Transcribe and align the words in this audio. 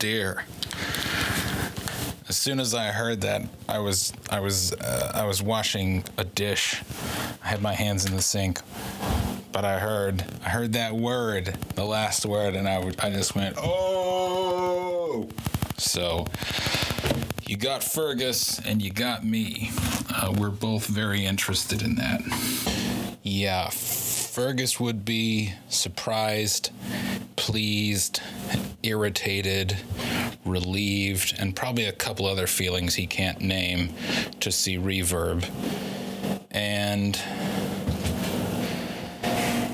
Dear. 0.00 0.44
As 2.26 2.34
soon 2.34 2.58
as 2.58 2.74
I 2.74 2.86
heard 2.86 3.20
that, 3.20 3.42
I 3.68 3.80
was 3.80 4.14
I 4.30 4.40
was 4.40 4.72
uh, 4.72 5.12
I 5.14 5.26
was 5.26 5.42
washing 5.42 6.04
a 6.16 6.24
dish. 6.24 6.82
I 7.44 7.48
had 7.48 7.60
my 7.60 7.74
hands 7.74 8.06
in 8.06 8.16
the 8.16 8.22
sink, 8.22 8.62
but 9.52 9.66
I 9.66 9.78
heard 9.78 10.24
I 10.42 10.48
heard 10.48 10.72
that 10.72 10.94
word, 10.94 11.54
the 11.74 11.84
last 11.84 12.24
word, 12.24 12.54
and 12.54 12.66
I 12.66 12.78
I 12.98 13.10
just 13.10 13.36
went 13.36 13.56
oh. 13.58 15.28
So 15.76 16.26
you 17.46 17.58
got 17.58 17.84
Fergus 17.84 18.58
and 18.60 18.80
you 18.80 18.90
got 18.90 19.22
me. 19.22 19.70
Uh, 20.08 20.32
we're 20.34 20.48
both 20.48 20.86
very 20.86 21.26
interested 21.26 21.82
in 21.82 21.96
that. 21.96 22.22
Yeah, 23.22 23.68
Fergus 23.68 24.80
would 24.80 25.04
be 25.04 25.52
surprised, 25.68 26.70
pleased, 27.36 28.22
irritated, 28.82 29.76
relieved, 30.44 31.34
and 31.38 31.54
probably 31.54 31.84
a 31.84 31.92
couple 31.92 32.26
other 32.26 32.46
feelings 32.46 32.94
he 32.94 33.06
can't 33.06 33.40
name 33.40 33.94
to 34.40 34.50
see 34.50 34.76
Reverb. 34.76 35.48
And 36.50 37.20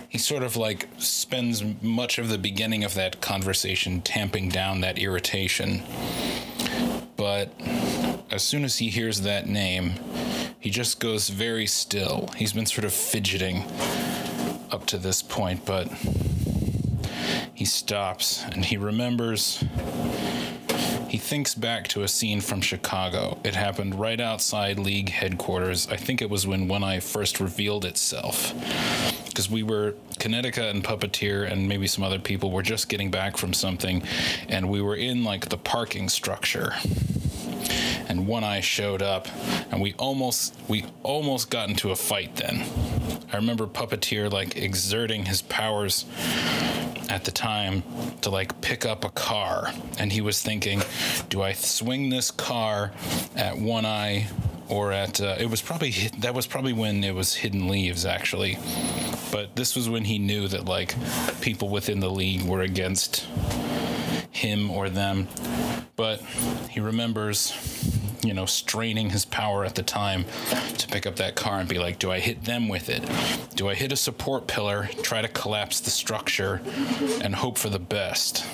he 0.09 0.19
sort 0.19 0.43
of 0.43 0.57
like 0.57 0.89
spends 0.99 1.63
much 1.83 2.19
of 2.19 2.29
the 2.29 2.39
beginning 2.39 2.85
of 2.85 2.95
that 2.95 3.21
conversation 3.21 4.01
tamping 4.01 4.49
down 4.49 4.81
that 4.81 4.99
irritation. 4.99 5.83
But 7.17 7.51
as 8.31 8.43
soon 8.43 8.65
as 8.65 8.79
he 8.79 8.89
hears 8.89 9.23
that 9.23 9.47
name, 9.47 9.95
he 10.59 10.71
just 10.71 11.01
goes 11.01 11.29
very 11.29 11.67
still. 11.67 12.29
He's 12.37 12.53
been 12.53 12.67
sort 12.67 12.85
of 12.85 12.93
fidgeting 12.93 13.65
up 14.71 14.87
to 14.87 14.99
this 14.99 15.23
point, 15.23 15.65
but 15.65 15.89
he 17.57 17.65
stops 17.65 18.45
and 18.53 18.67
he 18.67 18.77
remembers. 18.77 19.65
He 21.09 21.17
thinks 21.17 21.55
back 21.55 21.89
to 21.89 22.03
a 22.03 22.09
scene 22.09 22.43
from 22.43 22.61
Chicago. 22.61 23.39
It 23.45 23.55
happened 23.55 23.99
right 23.99 24.21
outside 24.21 24.79
League 24.79 25.09
headquarters. 25.09 25.89
I 25.89 25.97
think 25.97 26.21
it 26.21 26.29
was 26.29 26.47
when 26.47 26.69
One 26.69 26.85
Eye 26.85 27.01
first 27.01 27.41
revealed 27.41 27.87
itself. 27.87 28.53
Because 29.25 29.49
we 29.49 29.63
were, 29.63 29.95
Connecticut 30.19 30.75
and 30.75 30.85
Puppeteer 30.85 31.51
and 31.51 31.67
maybe 31.67 31.87
some 31.87 32.05
other 32.05 32.19
people 32.19 32.51
were 32.51 32.63
just 32.63 32.91
getting 32.91 33.11
back 33.11 33.39
from 33.39 33.55
something, 33.55 34.03
and 34.51 34.69
we 34.69 34.83
were 34.83 34.97
in 34.97 35.25
like 35.25 35.49
the 35.49 35.57
parking 35.57 36.11
structure 36.11 36.75
and 38.09 38.27
one 38.27 38.45
eye 38.45 38.61
showed 38.61 39.01
up 39.01 39.27
and 39.73 39.81
we 39.81 39.95
almost 39.95 40.55
we 40.69 40.85
almost 41.03 41.51
got 41.51 41.69
into 41.69 41.91
a 41.91 41.97
fight 41.97 42.37
then 42.37 42.65
i 43.33 43.37
remember 43.37 43.67
puppeteer 43.67 44.31
like 44.31 44.57
exerting 44.57 45.25
his 45.25 45.43
powers 45.43 46.05
at 47.09 47.25
the 47.25 47.31
time 47.31 47.83
to 48.23 48.31
like 48.31 48.61
pick 48.61 48.85
up 48.85 49.05
a 49.05 49.11
car. 49.11 49.73
And 49.99 50.13
he 50.13 50.21
was 50.21 50.43
thinking 50.43 50.83
do 51.29 51.43
i 51.43 51.53
swing 51.53 52.11
this 52.11 52.31
car 52.31 52.93
at 53.35 53.59
one 53.59 53.85
eye 53.87 54.27
or 54.69 54.93
at 54.93 55.21
uh, 55.21 55.37
it 55.39 55.49
was 55.49 55.63
probably 55.63 55.91
that 56.19 56.35
was 56.35 56.47
probably 56.47 56.73
when 56.73 57.05
it 57.05 57.15
was 57.15 57.35
hidden 57.35 57.69
leaves 57.69 58.05
actually. 58.05 58.59
But 59.31 59.57
this 59.57 59.77
was 59.77 59.89
when 59.89 60.05
he 60.05 60.19
knew 60.19 60.49
that 60.49 60.65
like 60.65 60.95
people 61.41 61.69
within 61.69 62.01
the 62.01 62.11
league 62.11 62.43
were 62.43 62.63
against 62.63 63.27
him 64.31 64.71
or 64.71 64.91
them. 64.91 65.29
But 65.97 66.21
he 66.71 66.81
remembers 66.81 67.53
you 68.27 68.35
know 68.35 68.47
straining 68.47 69.11
his 69.11 69.25
power 69.25 69.65
at 69.65 69.75
the 69.75 69.83
time 69.83 70.25
to 70.79 70.89
pick 70.89 71.07
up 71.07 71.17
that 71.17 71.37
car 71.37 71.61
and 71.61 71.69
be 71.69 71.79
like 71.79 71.99
do 71.99 72.11
i 72.11 72.19
hit 72.19 72.45
them 72.45 72.69
with 72.69 72.89
it? 72.89 73.09
Do 73.55 73.69
i 73.69 73.75
hit 73.75 73.93
a 73.93 73.97
support 73.97 74.47
pillar 74.47 74.89
try 75.03 75.23
to 75.23 75.29
collapse 75.29 75.81
the 75.81 75.91
structure 75.91 76.61
and 77.23 77.35
hope 77.35 77.59
for 77.59 77.69
the 77.69 77.79
best? 77.79 78.45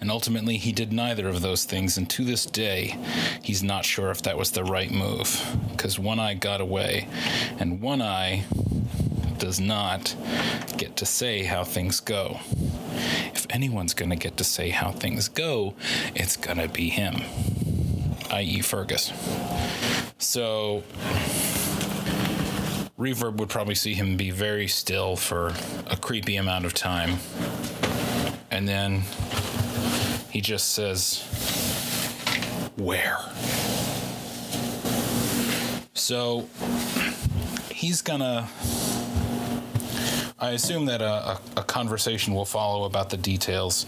And 0.00 0.10
ultimately 0.10 0.56
he 0.56 0.72
did 0.72 0.92
neither 0.92 1.28
of 1.28 1.42
those 1.42 1.64
things 1.64 1.96
and 1.96 2.10
to 2.10 2.24
this 2.24 2.46
day 2.46 2.96
he's 3.42 3.62
not 3.62 3.84
sure 3.84 4.10
if 4.10 4.22
that 4.22 4.36
was 4.36 4.50
the 4.50 4.64
right 4.64 4.90
move 4.90 5.56
because 5.70 5.98
one 5.98 6.18
eye 6.18 6.34
got 6.34 6.60
away 6.60 7.06
and 7.58 7.80
one 7.80 8.02
eye 8.02 8.44
does 9.38 9.58
not 9.58 10.14
get 10.76 10.96
to 10.96 11.04
say 11.04 11.42
how 11.42 11.64
things 11.64 11.98
go. 11.98 12.38
If 13.34 13.44
anyone's 13.50 13.92
going 13.92 14.10
to 14.10 14.16
get 14.16 14.36
to 14.36 14.44
say 14.44 14.70
how 14.70 14.92
things 14.92 15.28
go, 15.28 15.74
it's 16.14 16.36
going 16.36 16.58
to 16.58 16.68
be 16.68 16.90
him, 16.90 17.22
i.e., 18.32 18.60
Fergus. 18.60 19.12
So, 20.18 20.82
Reverb 22.98 23.36
would 23.36 23.48
probably 23.48 23.74
see 23.74 23.94
him 23.94 24.16
be 24.16 24.30
very 24.30 24.68
still 24.68 25.16
for 25.16 25.54
a 25.88 25.96
creepy 25.96 26.36
amount 26.36 26.64
of 26.64 26.74
time. 26.74 27.18
And 28.50 28.68
then 28.68 29.02
he 30.30 30.40
just 30.40 30.72
says, 30.72 31.22
Where? 32.76 33.18
So, 35.94 36.48
he's 37.70 38.02
gonna 38.02 38.48
I 40.42 40.50
assume 40.50 40.86
that 40.86 41.00
a, 41.00 41.06
a, 41.06 41.40
a, 41.58 41.62
conversation 41.62 42.34
will 42.34 42.44
follow 42.44 42.82
about 42.82 43.10
the 43.10 43.16
details, 43.16 43.86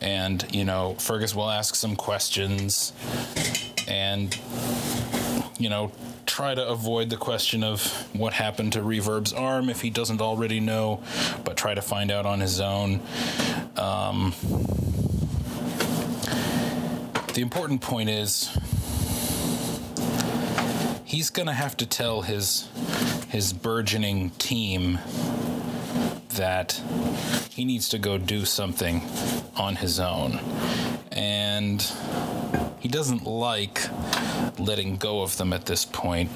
and 0.00 0.46
you 0.54 0.64
know, 0.64 0.94
Fergus 0.94 1.34
will 1.34 1.50
ask 1.50 1.74
some 1.74 1.96
questions, 1.96 2.92
and 3.88 4.38
you 5.58 5.68
know, 5.68 5.90
try 6.24 6.54
to 6.54 6.66
avoid 6.68 7.10
the 7.10 7.16
question 7.16 7.64
of 7.64 7.82
what 8.16 8.32
happened 8.32 8.72
to 8.74 8.82
Reverb's 8.82 9.32
arm 9.32 9.68
if 9.68 9.80
he 9.80 9.90
doesn't 9.90 10.20
already 10.20 10.60
know, 10.60 11.02
but 11.44 11.56
try 11.56 11.74
to 11.74 11.82
find 11.82 12.10
out 12.10 12.26
on 12.26 12.40
his 12.40 12.60
own. 12.60 13.00
Um, 13.76 14.34
the 17.34 17.40
important 17.42 17.80
point 17.80 18.08
is 18.08 18.56
he's 21.04 21.30
gonna 21.30 21.54
have 21.54 21.76
to 21.78 21.86
tell 21.86 22.22
his 22.22 22.68
his 23.28 23.52
burgeoning 23.52 24.30
team 24.30 24.98
that 26.30 26.80
he 27.50 27.64
needs 27.64 27.88
to 27.88 27.98
go 27.98 28.16
do 28.16 28.44
something 28.44 29.02
on 29.56 29.76
his 29.76 29.98
own. 29.98 30.38
And 31.10 31.84
he 32.80 32.88
doesn't 32.88 33.24
like 33.26 33.88
letting 34.58 34.96
go 34.96 35.22
of 35.22 35.36
them 35.36 35.52
at 35.52 35.66
this 35.66 35.84
point, 35.84 36.30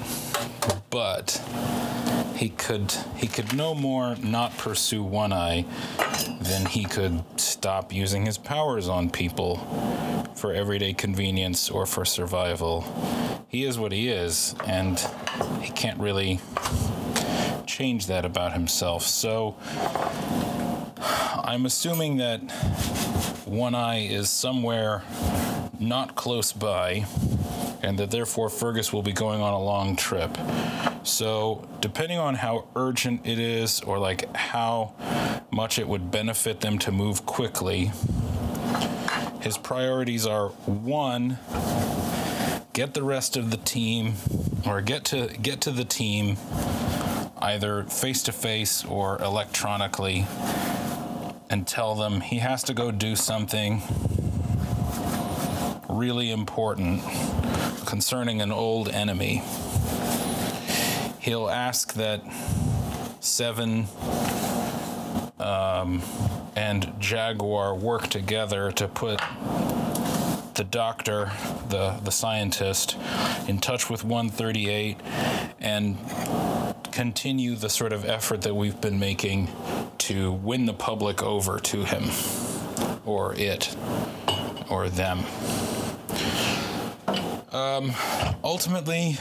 but 0.89 1.41
he 2.35 2.49
could 2.49 2.91
he 3.15 3.27
could 3.27 3.55
no 3.55 3.73
more 3.73 4.15
not 4.17 4.57
pursue 4.57 5.03
one 5.03 5.31
eye 5.31 5.65
than 6.41 6.65
he 6.65 6.83
could 6.83 7.23
stop 7.39 7.93
using 7.93 8.25
his 8.25 8.37
powers 8.37 8.89
on 8.89 9.09
people 9.09 9.57
for 10.35 10.53
everyday 10.53 10.93
convenience 10.93 11.69
or 11.69 11.85
for 11.85 12.03
survival. 12.03 12.81
He 13.47 13.63
is 13.63 13.77
what 13.79 13.91
he 13.91 14.09
is, 14.09 14.55
and 14.65 14.99
he 15.61 15.71
can't 15.71 15.99
really 15.99 16.39
change 17.65 18.07
that 18.07 18.25
about 18.25 18.53
himself. 18.53 19.03
So 19.03 19.55
I'm 20.97 21.65
assuming 21.65 22.17
that 22.17 22.39
One 23.45 23.75
Eye 23.75 24.07
is 24.07 24.29
somewhere 24.29 25.03
not 25.87 26.15
close 26.15 26.51
by, 26.51 27.05
and 27.81 27.99
that 27.99 28.11
therefore 28.11 28.49
Fergus 28.49 28.91
will 28.91 29.03
be 29.03 29.11
going 29.11 29.41
on 29.41 29.53
a 29.53 29.61
long 29.61 29.95
trip. 29.95 30.37
So, 31.03 31.67
depending 31.81 32.17
on 32.17 32.35
how 32.35 32.65
urgent 32.75 33.25
it 33.25 33.39
is, 33.39 33.81
or 33.81 33.99
like 33.99 34.33
how 34.35 34.93
much 35.51 35.77
it 35.77 35.87
would 35.87 36.11
benefit 36.11 36.61
them 36.61 36.77
to 36.79 36.91
move 36.91 37.25
quickly, 37.25 37.91
his 39.41 39.57
priorities 39.57 40.25
are 40.25 40.49
one, 40.65 41.37
get 42.71 42.93
the 42.93 43.03
rest 43.03 43.35
of 43.35 43.51
the 43.51 43.57
team, 43.57 44.13
or 44.65 44.81
get 44.81 45.03
to 45.05 45.27
get 45.41 45.61
to 45.61 45.71
the 45.71 45.85
team 45.85 46.37
either 47.41 47.83
face 47.83 48.23
to 48.23 48.31
face 48.31 48.85
or 48.85 49.21
electronically 49.21 50.25
and 51.49 51.67
tell 51.67 51.93
them 51.93 52.21
he 52.21 52.39
has 52.39 52.63
to 52.63 52.73
go 52.73 52.89
do 52.89 53.15
something 53.15 53.81
really 55.93 56.31
important 56.31 57.03
concerning 57.85 58.41
an 58.41 58.51
old 58.51 58.89
enemy. 58.89 59.43
He'll 61.19 61.49
ask 61.49 61.93
that 61.93 62.21
Seven 63.19 63.87
um, 65.39 66.01
and 66.57 66.93
Jaguar 66.99 67.73
work 67.73 68.07
together 68.07 68.71
to 68.73 68.87
put 68.89 69.21
the 70.55 70.65
doctor, 70.65 71.31
the, 71.69 71.99
the 72.03 72.11
scientist, 72.11 72.97
in 73.47 73.59
touch 73.59 73.89
with 73.89 74.03
138 74.03 74.97
and 75.59 75.97
continue 76.91 77.55
the 77.55 77.69
sort 77.69 77.93
of 77.93 78.05
effort 78.05 78.41
that 78.41 78.55
we've 78.55 78.79
been 78.81 78.99
making 78.99 79.49
to 79.97 80.31
win 80.31 80.65
the 80.65 80.73
public 80.73 81.23
over 81.23 81.59
to 81.59 81.85
him 81.85 82.03
or 83.05 83.33
it 83.35 83.75
or 84.69 84.89
them. 84.89 85.19
Um, 87.53 87.93
ultimately, 88.43 89.19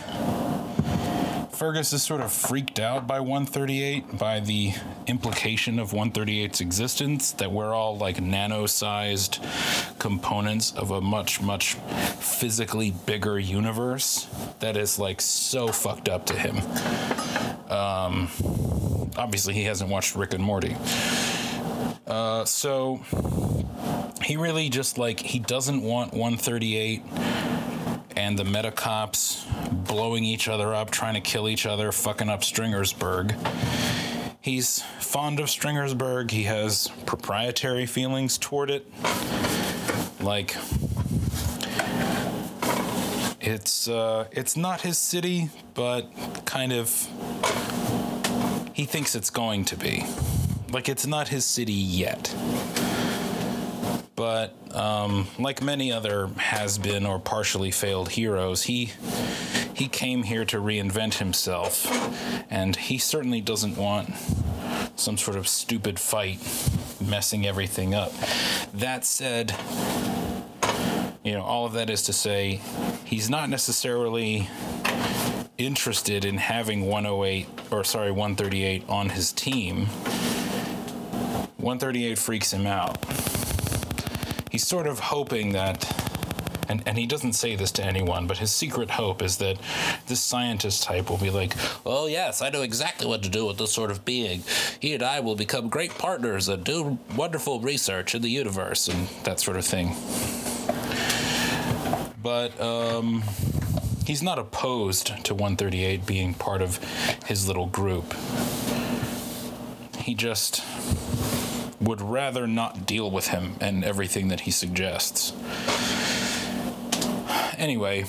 Fergus 1.51 1.93
is 1.93 2.03
sort 2.03 2.23
of 2.23 2.33
freaked 2.33 2.81
out 2.81 3.07
by 3.07 3.21
138, 3.21 4.17
by 4.17 4.41
the 4.41 4.73
implication 5.07 5.79
of 5.79 5.91
138's 5.91 6.63
existence, 6.63 7.33
that 7.33 7.53
we're 7.53 7.75
all 7.75 7.99
like 7.99 8.23
nano 8.23 8.65
sized 8.65 9.39
components 9.99 10.73
of 10.73 10.91
a 10.91 11.01
much, 11.03 11.43
much 11.43 11.75
physically 11.75 12.93
bigger 13.05 13.39
universe 13.39 14.27
that 14.61 14.79
is 14.79 14.99
like 14.99 15.21
so 15.21 15.69
fucked 15.69 16.09
up 16.09 16.25
to 16.25 16.35
him. 16.35 16.57
Um, 17.71 18.29
obviously, 19.19 19.53
he 19.53 19.65
hasn't 19.65 19.91
watched 19.91 20.17
Rick 20.17 20.33
and 20.33 20.43
Morty. 20.43 20.75
Uh, 22.07 22.47
so 22.47 23.03
he 24.25 24.39
really 24.39 24.71
just 24.71 24.97
like, 24.97 25.21
he 25.21 25.39
doesn't 25.39 25.83
want 25.83 26.15
138 26.15 27.03
and 28.17 28.39
the 28.39 28.45
Metacops 28.45 29.45
blowing 29.87 30.25
each 30.25 30.49
other 30.49 30.75
up, 30.75 30.91
trying 30.91 31.15
to 31.15 31.21
kill 31.21 31.49
each 31.49 31.67
other, 31.67 31.93
fucking 31.93 32.29
up 32.29 32.43
Stringersburg. 32.43 33.35
He's 34.41 34.83
fond 34.99 35.41
of 35.41 35.49
Stringersburg. 35.49 36.31
He 36.31 36.45
has 36.45 36.89
proprietary 37.07 37.87
feelings 37.87 38.39
toward 38.39 38.71
it. 38.71 38.87
Like, 40.21 40.57
it's 43.41 43.89
uh, 43.89 44.27
it's 44.33 44.57
not 44.57 44.81
his 44.81 44.99
city, 44.99 45.51
but 45.75 46.11
kind 46.45 46.73
of 46.73 46.91
he 48.73 48.85
thinks 48.85 49.15
it's 49.15 49.31
going 49.31 49.65
to 49.67 49.77
be. 49.77 50.05
Like 50.73 50.89
it's 50.89 51.07
not 51.07 51.29
his 51.29 51.45
city 51.45 51.73
yet 51.73 52.35
but 54.23 54.55
um, 54.73 55.27
like 55.37 55.61
many 55.61 55.91
other 55.91 56.29
has-been 56.37 57.05
or 57.05 57.19
partially 57.19 57.73
failed 57.73 58.11
heroes, 58.11 58.63
he 58.63 58.93
he 59.75 59.89
came 59.89 60.23
here 60.23 60.45
to 60.45 60.59
reinvent 60.59 61.15
himself, 61.15 61.85
and 62.49 62.77
he 62.77 62.99
certainly 62.99 63.41
doesn't 63.41 63.77
want 63.77 64.11
some 64.95 65.19
sort 65.19 65.37
of 65.37 65.49
stupid 65.49 65.99
fight 65.99 66.39
messing 67.01 67.45
everything 67.45 67.95
up. 67.95 68.13
That 68.73 69.05
said, 69.05 69.57
you 71.25 71.33
know, 71.33 71.43
all 71.43 71.67
of 71.67 71.73
that 71.73 71.91
is 71.91 72.05
to 72.05 72.13
say, 72.13 72.61
he's 73.05 73.29
not 73.29 73.51
necessarily 73.51 74.49
interested 75.59 76.25
in 76.25 76.37
having 76.37 76.87
108 76.87 77.49
or 77.73 77.83
sorry 77.83 78.13
138 78.13 78.89
on 78.89 79.09
his 79.09 79.33
team. 79.33 79.87
138 81.57 82.19
freaks 82.19 82.53
him 82.53 82.69
out 82.69 83.05
he's 84.53 84.67
sort 84.67 84.87
of 84.87 85.01
hoping 85.01 85.53
that 85.53 85.83
and, 86.69 86.83
and 86.87 86.97
he 86.97 87.07
doesn't 87.07 87.33
say 87.35 87.57
this 87.57 87.71
to 87.73 87.85
anyone, 87.85 88.27
but 88.27 88.39
his 88.39 88.51
secret 88.51 88.91
hope 88.91 89.21
is 89.21 89.39
that 89.39 89.59
this 90.07 90.21
scientist 90.21 90.85
type 90.85 91.11
will 91.11 91.19
be 91.19 91.29
like, 91.29 91.55
Oh, 91.85 92.07
yes, 92.07 92.41
I 92.41 92.51
know 92.51 92.63
exactly 92.63 93.07
what 93.07 93.23
to 93.25 93.29
do 93.29 93.45
with 93.47 93.59
this 93.59 93.73
sort 93.73 93.91
of 93.91 94.05
being. 94.05 94.43
He 94.79 94.95
and 94.95 95.03
I 95.03 95.21
will 95.21 95.35
become 95.35 95.69
great 95.69 95.91
partners 95.99 96.49
and 96.49 96.65
do 96.65 96.99
wonderful 97.15 97.61
research 97.61 98.15
in 98.15 98.23
the 98.23 98.31
universe 98.31 98.89
and 98.89 99.09
that 99.25 99.41
sort 99.41 99.57
of 99.57 99.65
thing. 99.65 99.97
But 102.23 102.59
um, 102.61 103.23
he's 104.07 104.23
not 104.23 104.39
opposed 104.39 105.09
to 105.25 105.35
138 105.35 106.07
being 106.07 106.33
part 106.33 106.63
of 106.63 106.79
his 107.27 107.49
little 107.49 107.67
group. 107.67 108.15
He 109.99 110.15
just 110.15 110.63
would 111.83 112.01
rather 112.01 112.47
not 112.47 112.87
deal 112.87 113.11
with 113.11 113.29
him 113.29 113.57
and 113.61 113.85
everything 113.85 114.29
that 114.29 114.41
he 114.41 114.51
suggests. 114.51 115.33
Anyway, 117.59 118.05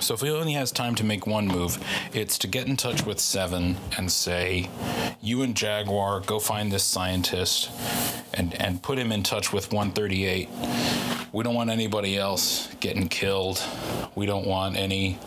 so 0.00 0.14
if 0.14 0.20
he 0.20 0.30
only 0.30 0.52
has 0.52 0.70
time 0.70 0.94
to 0.96 1.04
make 1.04 1.26
one 1.26 1.46
move, 1.46 1.82
it's 2.12 2.36
to 2.38 2.46
get 2.46 2.66
in 2.66 2.76
touch 2.76 3.06
with 3.06 3.20
Seven 3.20 3.76
and 3.96 4.10
say, 4.12 4.68
"You 5.22 5.42
and 5.42 5.54
Jaguar 5.54 6.20
go 6.20 6.38
find 6.38 6.70
this 6.70 6.84
scientist, 6.84 7.70
and 8.34 8.54
and 8.60 8.82
put 8.82 8.98
him 8.98 9.12
in 9.12 9.22
touch 9.22 9.52
with 9.52 9.72
138. 9.72 10.48
We 11.32 11.42
don't 11.42 11.54
want 11.54 11.70
anybody 11.70 12.18
else 12.18 12.68
getting 12.80 13.08
killed. 13.08 13.62
We 14.14 14.26
don't 14.26 14.46
want 14.46 14.76
any 14.76 15.18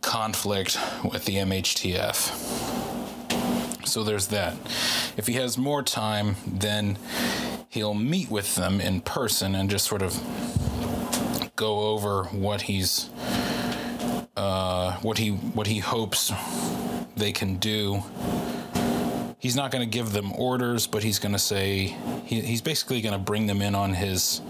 conflict 0.00 0.78
with 1.02 1.24
the 1.24 1.38
MHTF." 1.38 2.43
So 3.84 4.02
there's 4.02 4.28
that. 4.28 4.54
If 5.16 5.26
he 5.26 5.34
has 5.34 5.58
more 5.58 5.82
time, 5.82 6.36
then 6.46 6.98
he'll 7.68 7.94
meet 7.94 8.30
with 8.30 8.54
them 8.54 8.80
in 8.80 9.00
person 9.00 9.54
and 9.54 9.68
just 9.68 9.86
sort 9.86 10.02
of 10.02 10.14
go 11.56 11.88
over 11.92 12.24
what 12.24 12.62
he's 12.62 13.10
uh, 14.36 14.96
what 14.98 15.18
he 15.18 15.30
what 15.30 15.66
he 15.66 15.78
hopes 15.78 16.32
they 17.16 17.32
can 17.32 17.56
do. 17.56 18.02
He's 19.38 19.54
not 19.54 19.70
going 19.70 19.88
to 19.88 19.90
give 19.90 20.12
them 20.12 20.32
orders, 20.32 20.86
but 20.86 21.02
he's 21.02 21.18
going 21.18 21.32
to 21.32 21.38
say 21.38 21.94
he, 22.24 22.40
he's 22.40 22.62
basically 22.62 23.02
going 23.02 23.12
to 23.12 23.18
bring 23.18 23.46
them 23.46 23.60
in 23.60 23.74
on 23.74 23.94
his 23.94 24.40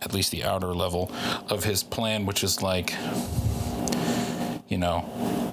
at 0.00 0.14
least 0.14 0.30
the 0.30 0.44
outer 0.44 0.74
level 0.74 1.12
of 1.48 1.64
his 1.64 1.82
plan, 1.82 2.26
which 2.26 2.42
is 2.42 2.62
like 2.62 2.94
you 4.68 4.78
know, 4.78 5.04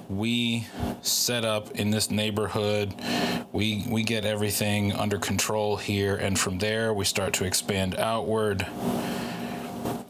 we 0.08 0.66
set 1.02 1.44
up 1.44 1.70
in 1.72 1.90
this 1.90 2.10
neighborhood. 2.10 2.94
We 3.52 3.84
we 3.88 4.02
get 4.02 4.24
everything 4.24 4.92
under 4.92 5.18
control 5.18 5.76
here, 5.76 6.16
and 6.16 6.38
from 6.38 6.58
there 6.58 6.92
we 6.92 7.04
start 7.04 7.32
to 7.34 7.44
expand 7.44 7.96
outward. 7.96 8.66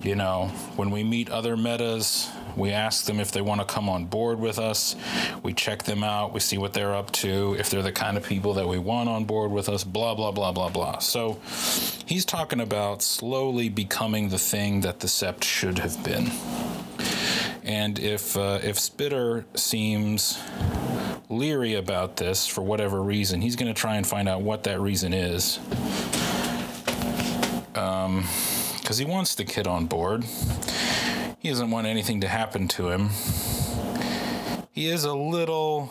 You 0.01 0.15
know, 0.15 0.49
when 0.77 0.91
we 0.91 1.03
meet 1.03 1.31
other 1.31 1.57
metas, 1.57 2.31
we 2.57 2.71
ask 2.71 3.07
them 3.07 3.21
if 3.21 3.33
they 3.33 3.41
want 3.41 3.61
to 3.61 3.67
come 3.67 3.89
on 3.89 4.05
board 4.05 4.39
with 4.39 4.59
us. 4.59 4.95
We 5.43 5.53
check 5.55 5.85
them 5.85 6.05
out. 6.05 6.33
We 6.33 6.41
see 6.41 6.59
what 6.59 6.73
they're 6.73 6.95
up 6.95 7.11
to. 7.13 7.57
If 7.59 7.71
they're 7.71 7.83
the 7.83 7.93
kind 7.93 8.17
of 8.17 8.25
people 8.25 8.55
that 8.55 8.69
we 8.69 8.79
want 8.79 9.09
on 9.09 9.25
board 9.25 9.51
with 9.51 9.69
us, 9.69 9.83
blah, 9.83 10.15
blah, 10.15 10.31
blah, 10.31 10.53
blah, 10.53 10.69
blah. 10.69 10.99
So 10.99 11.41
he's 12.07 12.25
talking 12.25 12.61
about 12.61 13.03
slowly 13.03 13.69
becoming 13.69 14.29
the 14.29 14.39
thing 14.39 14.83
that 14.83 15.01
the 15.01 15.09
Sept 15.09 15.43
should 15.43 15.79
have 15.79 16.03
been. 16.05 16.31
And 17.65 17.99
if 17.99 18.37
uh, 18.37 18.61
if 18.63 18.79
Spitter 18.79 19.47
seems 19.55 20.39
leery 21.31 21.75
about 21.75 22.17
this 22.17 22.47
for 22.47 22.61
whatever 22.61 23.03
reason, 23.03 23.41
he's 23.41 23.57
going 23.57 23.73
to 23.73 23.81
try 23.81 23.97
and 23.97 24.07
find 24.07 24.29
out 24.29 24.43
what 24.43 24.65
that 24.65 24.81
reason 24.81 25.15
is. 25.15 25.59
Um, 27.75 28.27
because 28.79 28.99
he 28.99 29.07
wants 29.07 29.35
the 29.35 29.45
kid 29.45 29.67
on 29.67 29.87
board. 29.87 30.25
He 31.39 31.49
doesn't 31.49 31.71
want 31.71 31.87
anything 31.87 32.21
to 32.21 32.29
happen 32.29 32.69
to 32.69 32.91
him. 32.91 33.09
He 34.73 34.89
is 34.89 35.05
a 35.05 35.15
little 35.15 35.91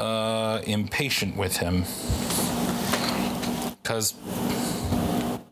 uh, 0.00 0.60
impatient 0.66 1.36
with 1.36 1.58
him 1.58 1.84
because 3.82 4.14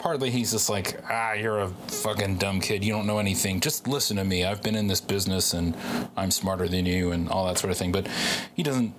partly 0.07 0.31
he's 0.31 0.53
just 0.53 0.71
like, 0.71 1.01
ah, 1.11 1.33
you're 1.33 1.59
a 1.59 1.69
fucking 1.69 2.37
dumb 2.37 2.61
kid. 2.61 2.85
You 2.85 2.93
don't 2.93 3.09
know 3.09 3.19
anything. 3.19 3.59
Just 3.59 3.89
listen 3.89 4.19
to 4.19 4.25
me. 4.25 4.45
I've 4.45 4.63
been 4.63 4.77
in 4.77 4.87
this 4.87 5.01
business 5.01 5.53
and 5.53 5.77
I'm 6.17 6.31
smarter 6.31 6.69
than 6.69 6.87
you 6.87 7.11
and 7.11 7.29
all 7.29 7.45
that 7.49 7.59
sort 7.59 7.73
of 7.73 7.77
thing. 7.77 7.91
But 7.91 8.07
he 8.55 8.63
doesn't 8.63 8.95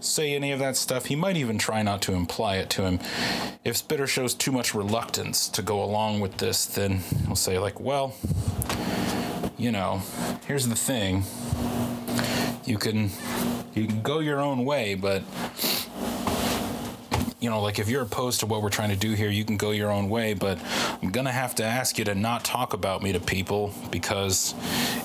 say 0.00 0.34
any 0.34 0.52
of 0.52 0.58
that 0.58 0.76
stuff. 0.76 1.06
He 1.06 1.16
might 1.16 1.38
even 1.38 1.56
try 1.56 1.80
not 1.80 2.02
to 2.02 2.12
imply 2.12 2.56
it 2.56 2.68
to 2.68 2.82
him. 2.82 3.00
If 3.64 3.78
Spitter 3.78 4.06
shows 4.06 4.34
too 4.34 4.52
much 4.52 4.74
reluctance 4.74 5.48
to 5.48 5.62
go 5.62 5.82
along 5.82 6.20
with 6.20 6.36
this, 6.36 6.66
then 6.66 7.00
he'll 7.24 7.34
say, 7.34 7.58
like, 7.58 7.80
well, 7.80 8.14
you 9.56 9.72
know, 9.72 10.02
here's 10.46 10.68
the 10.68 10.76
thing. 10.76 11.24
You 12.66 12.76
can 12.76 13.08
you 13.72 13.86
can 13.86 14.02
go 14.02 14.18
your 14.18 14.38
own 14.38 14.66
way, 14.66 14.96
but 14.96 15.22
you 17.42 17.50
know, 17.50 17.60
like 17.60 17.80
if 17.80 17.88
you're 17.88 18.02
opposed 18.02 18.40
to 18.40 18.46
what 18.46 18.62
we're 18.62 18.70
trying 18.70 18.90
to 18.90 18.96
do 18.96 19.14
here, 19.14 19.28
you 19.28 19.44
can 19.44 19.56
go 19.56 19.72
your 19.72 19.90
own 19.90 20.08
way, 20.08 20.32
but 20.32 20.60
I'm 21.02 21.10
going 21.10 21.26
to 21.26 21.32
have 21.32 21.56
to 21.56 21.64
ask 21.64 21.98
you 21.98 22.04
to 22.04 22.14
not 22.14 22.44
talk 22.44 22.72
about 22.72 23.02
me 23.02 23.12
to 23.12 23.20
people 23.20 23.74
because 23.90 24.54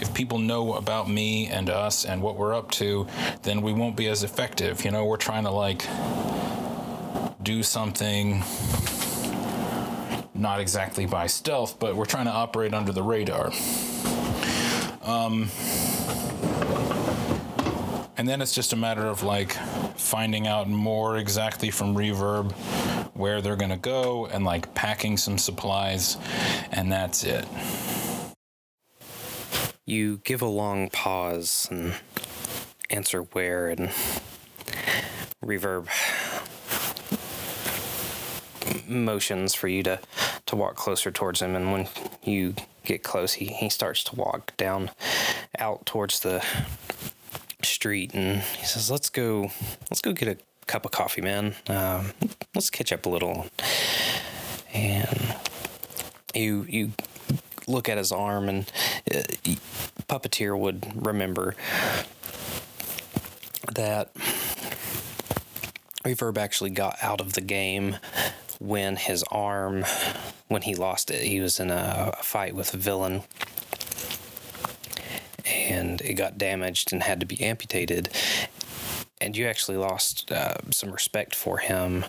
if 0.02 0.14
people 0.14 0.38
know 0.38 0.76
about 0.76 1.10
me 1.10 1.48
and 1.48 1.68
us 1.68 2.06
and 2.06 2.22
what 2.22 2.38
we're 2.38 2.54
up 2.54 2.70
to, 2.72 3.08
then 3.42 3.64
we 3.64 3.74
won't 3.74 3.96
be 3.96 4.08
as 4.08 4.24
effective. 4.24 4.86
You 4.86 4.92
know, 4.92 5.06
we're 5.06 5.18
trying 5.18 5.46
to 5.46 5.52
like 5.52 5.88
do 7.42 7.64
something 7.64 8.44
not 10.36 10.60
exactly 10.60 11.08
by 11.08 11.26
stealth, 11.26 11.80
but 11.80 11.96
we're 11.96 12.06
trying 12.06 12.26
to 12.26 12.32
operate 12.32 12.76
under 12.76 12.92
the 12.92 13.02
radar. 13.02 13.52
Um, 15.02 15.50
and 18.18 18.28
then 18.28 18.42
it's 18.42 18.54
just 18.54 18.74
a 18.74 18.76
matter 18.76 19.06
of 19.06 19.22
like 19.24 19.54
finding 19.96 20.48
out 20.48 20.68
more 20.68 21.18
exactly 21.18 21.70
from 21.70 21.96
Reverb 21.96 22.52
where 23.14 23.42
they're 23.42 23.56
going 23.56 23.72
to 23.72 23.78
go 23.78 24.26
and 24.26 24.44
like 24.44 24.74
packing 24.74 25.18
some 25.18 25.38
supplies, 25.38 26.18
and 26.72 26.92
that's 26.92 27.24
it. 27.24 27.48
You 29.86 30.20
give 30.24 30.42
a 30.42 30.48
long 30.48 30.90
pause 30.90 31.68
and 31.72 31.94
answer 32.90 33.22
where, 33.22 33.70
and 33.70 33.90
Reverb 35.44 35.88
motions 38.88 39.54
for 39.54 39.68
you 39.68 39.84
to, 39.84 40.00
to 40.46 40.56
walk 40.56 40.76
closer 40.76 41.12
towards 41.12 41.42
him, 41.42 41.56
and 41.56 41.72
when 41.72 41.88
you 42.24 42.56
get 42.84 43.04
close, 43.04 43.34
he, 43.34 43.46
he 43.46 43.70
starts 43.70 44.04
to 44.06 44.16
walk 44.16 44.56
down 44.58 44.90
out 45.60 45.86
towards 45.86 46.20
the 46.20 46.44
street, 47.88 48.14
and 48.14 48.42
he 48.42 48.66
says, 48.66 48.92
"Let's 48.92 49.10
go. 49.10 49.50
Let's 49.90 50.02
go 50.02 50.12
get 50.12 50.28
a 50.28 50.38
cup 50.66 50.84
of 50.84 50.92
coffee, 50.92 51.22
man. 51.22 51.56
Um, 51.70 52.12
let's 52.54 52.70
catch 52.70 52.92
up 52.92 53.06
a 53.06 53.10
little." 53.10 53.48
And 54.74 55.36
you 56.36 56.66
you 56.68 56.92
look 57.66 57.88
at 57.88 57.98
his 57.98 58.12
arm, 58.12 58.50
and 58.50 58.72
uh, 59.10 59.24
puppeteer 60.10 60.60
would 60.60 60.86
remember 60.96 61.56
that 63.74 64.14
Reverb 66.04 66.38
actually 66.38 66.72
got 66.72 66.98
out 67.02 67.22
of 67.22 67.34
the 67.34 67.42
game 67.42 67.96
when 68.60 68.98
his 68.98 69.24
arm, 69.32 69.86
when 70.50 70.64
he 70.64 70.76
lost 70.76 71.10
it, 71.10 71.24
he 71.24 71.40
was 71.40 71.58
in 71.62 71.72
a, 71.72 72.12
a 72.20 72.24
fight 72.24 72.54
with 72.54 72.74
a 72.74 72.78
villain 72.78 73.24
and 75.68 76.02
it 76.02 76.14
got 76.14 76.38
damaged 76.38 76.94
and 76.94 77.04
had 77.04 77.20
to 77.20 77.26
be 77.26 77.42
amputated. 77.42 78.10
And 79.20 79.36
you 79.36 79.48
actually 79.48 79.78
lost 79.78 80.32
uh, 80.32 80.56
some 80.72 80.92
respect 80.92 81.36
for 81.36 81.58
him 81.58 82.06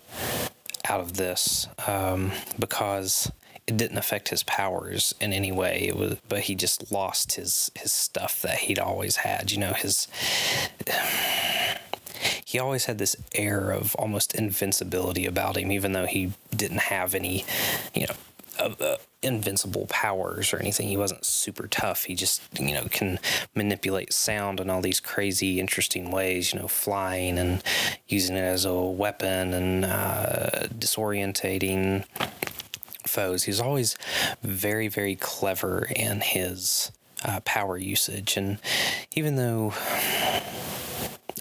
out 0.87 0.99
of 0.99 1.13
this 1.13 1.67
um, 1.87 2.31
because 2.57 3.31
it 3.67 3.77
didn't 3.77 3.97
affect 3.97 4.29
his 4.29 4.43
powers 4.43 5.13
in 5.19 5.31
any 5.33 5.51
way. 5.51 5.85
It 5.87 5.95
was, 5.95 6.17
but 6.27 6.41
he 6.41 6.55
just 6.55 6.91
lost 6.91 7.33
his 7.33 7.71
his 7.75 7.91
stuff 7.91 8.41
that 8.41 8.59
he'd 8.59 8.79
always 8.79 9.17
had. 9.17 9.51
You 9.51 9.59
know, 9.59 9.73
his 9.73 10.07
he 12.43 12.57
always 12.57 12.85
had 12.85 12.97
this 12.97 13.15
air 13.35 13.69
of 13.69 13.95
almost 13.95 14.33
invincibility 14.33 15.27
about 15.27 15.55
him, 15.55 15.71
even 15.71 15.93
though 15.93 16.07
he 16.07 16.31
didn't 16.55 16.79
have 16.81 17.13
any, 17.13 17.45
you 17.93 18.07
know, 18.07 18.15
uh, 18.59 18.97
invincible 19.21 19.85
powers 19.87 20.53
or 20.53 20.57
anything. 20.57 20.87
He 20.87 20.97
wasn't 20.97 21.25
super 21.25 21.67
tough. 21.67 22.05
He 22.05 22.15
just, 22.15 22.41
you 22.59 22.73
know, 22.73 22.85
can 22.89 23.19
manipulate 23.55 24.13
sound 24.13 24.59
in 24.59 24.69
all 24.69 24.81
these 24.81 24.99
crazy, 24.99 25.59
interesting 25.59 26.11
ways, 26.11 26.53
you 26.53 26.59
know, 26.59 26.67
flying 26.67 27.37
and 27.37 27.63
using 28.07 28.35
it 28.35 28.41
as 28.41 28.65
a 28.65 28.73
weapon 28.73 29.53
and 29.53 29.85
uh, 29.85 30.67
disorientating 30.77 32.05
foes. 33.05 33.43
He's 33.43 33.59
always 33.59 33.97
very, 34.43 34.87
very 34.87 35.15
clever 35.15 35.87
in 35.95 36.21
his 36.21 36.91
uh, 37.25 37.41
power 37.41 37.77
usage. 37.77 38.37
And 38.37 38.59
even 39.13 39.35
though 39.35 39.73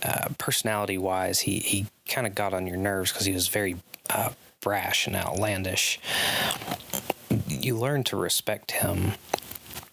uh, 0.04 0.28
personality 0.38 0.98
wise, 0.98 1.40
he, 1.40 1.58
he 1.58 1.86
kind 2.08 2.26
of 2.26 2.34
got 2.34 2.54
on 2.54 2.66
your 2.66 2.76
nerves 2.76 3.12
because 3.12 3.26
he 3.26 3.32
was 3.32 3.48
very 3.48 3.76
uh, 4.10 4.30
brash 4.60 5.06
and 5.06 5.14
outlandish. 5.14 6.00
You 7.68 7.76
learn 7.76 8.02
to 8.04 8.16
respect 8.16 8.70
him 8.70 9.12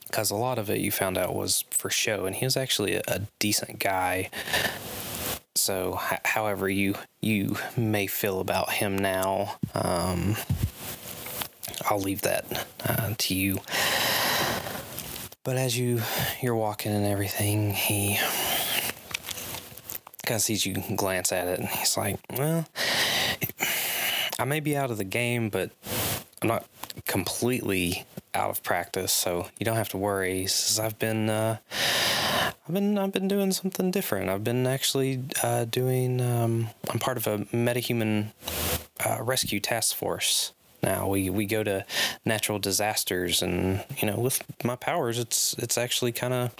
because 0.08 0.32
a 0.32 0.36
lot 0.36 0.58
of 0.58 0.70
it 0.70 0.80
you 0.80 0.92
found 0.92 1.18
out 1.18 1.36
was 1.36 1.66
for 1.72 1.90
show, 1.90 2.26
and 2.26 2.34
he 2.34 2.46
was 2.46 2.56
actually 2.56 2.96
a, 2.96 3.02
a 3.06 3.24
decent 3.38 3.80
guy. 3.80 4.30
So, 5.56 6.00
h- 6.10 6.22
however 6.24 6.70
you 6.70 6.96
you 7.20 7.58
may 7.76 8.08
feel 8.08 8.40
about 8.40 8.72
him 8.72 8.98
now, 8.98 9.58
um, 9.74 10.38
I'll 11.90 12.00
leave 12.00 12.22
that 12.22 12.66
uh, 12.88 13.14
to 13.18 13.36
you. 13.36 13.60
But 15.44 15.58
as 15.58 15.78
you 15.78 16.02
you're 16.42 16.56
walking 16.56 16.94
and 16.94 17.06
everything, 17.06 17.72
he 17.72 18.18
kind 20.24 20.38
of 20.38 20.42
sees 20.42 20.66
you 20.66 20.76
glance 20.96 21.34
at 21.34 21.50
it, 21.50 21.60
and 21.60 21.68
he's 21.68 21.98
like, 21.98 22.20
"Well, 22.30 22.70
I 24.40 24.46
may 24.46 24.62
be 24.62 24.78
out 24.78 24.92
of 24.92 24.98
the 24.98 25.04
game, 25.04 25.50
but 25.50 25.72
I'm 26.42 26.48
not 26.48 26.70
completely 27.06 28.06
out 28.34 28.50
of 28.50 28.64
practice, 28.64 29.12
so 29.12 29.48
you 29.60 29.66
don't 29.66 29.78
have 29.78 29.90
to 29.90 29.98
worry." 29.98 30.48
Says, 30.48 30.80
"I've 30.80 31.00
been, 31.00 31.30
uh, 31.30 31.58
I've 32.68 32.74
been, 32.74 32.98
I've 32.98 33.12
been 33.12 33.28
doing 33.28 33.52
something 33.52 33.92
different. 33.92 34.30
I've 34.30 34.44
been 34.44 34.68
actually 34.68 35.24
uh, 35.44 35.66
doing. 35.66 36.22
Um, 36.22 36.70
I'm 36.90 37.00
part 37.00 37.18
of 37.18 37.28
a 37.28 37.40
metahuman 37.54 38.32
uh, 39.06 39.20
rescue 39.22 39.60
task 39.60 39.96
force." 39.96 40.52
Now 40.84 41.08
we, 41.08 41.32
we 41.32 41.48
go 41.48 41.64
to 41.64 41.84
natural 42.26 42.60
disasters, 42.60 43.42
and 43.42 43.84
you 43.98 44.08
know, 44.08 44.18
with 44.18 44.44
my 44.64 44.76
powers, 44.76 45.18
it's 45.18 45.56
it's 45.58 45.78
actually 45.78 46.12
kind 46.12 46.34
of 46.34 46.52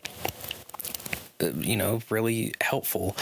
you 1.54 1.76
know, 1.76 2.02
really 2.10 2.54
helpful. 2.62 3.16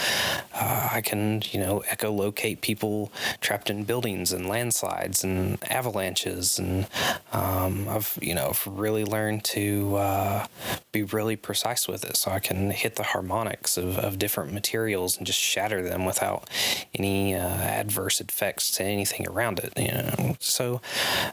Uh, 0.52 0.88
I 0.92 1.00
can, 1.00 1.42
you 1.50 1.60
know, 1.60 1.82
echolocate 1.88 2.60
people 2.60 3.12
trapped 3.40 3.70
in 3.70 3.84
buildings 3.84 4.32
and 4.32 4.48
landslides 4.48 5.24
and 5.24 5.58
avalanches, 5.70 6.58
and 6.58 6.86
um, 7.32 7.88
I've, 7.88 8.18
you 8.22 8.34
know, 8.34 8.52
really 8.66 9.04
learned 9.04 9.44
to 9.44 9.96
uh, 9.96 10.46
be 10.92 11.02
really 11.02 11.36
precise 11.36 11.88
with 11.88 12.04
it, 12.04 12.16
so 12.16 12.30
I 12.30 12.40
can 12.40 12.70
hit 12.70 12.96
the 12.96 13.02
harmonics 13.02 13.76
of, 13.76 13.98
of 13.98 14.18
different 14.18 14.52
materials 14.52 15.16
and 15.16 15.26
just 15.26 15.40
shatter 15.40 15.82
them 15.82 16.04
without 16.04 16.48
any 16.94 17.34
uh, 17.34 17.38
adverse 17.40 18.20
effects 18.20 18.70
to 18.72 18.84
anything 18.84 19.26
around 19.28 19.58
it. 19.58 19.72
You 19.76 19.92
know, 19.92 20.36
so 20.40 20.80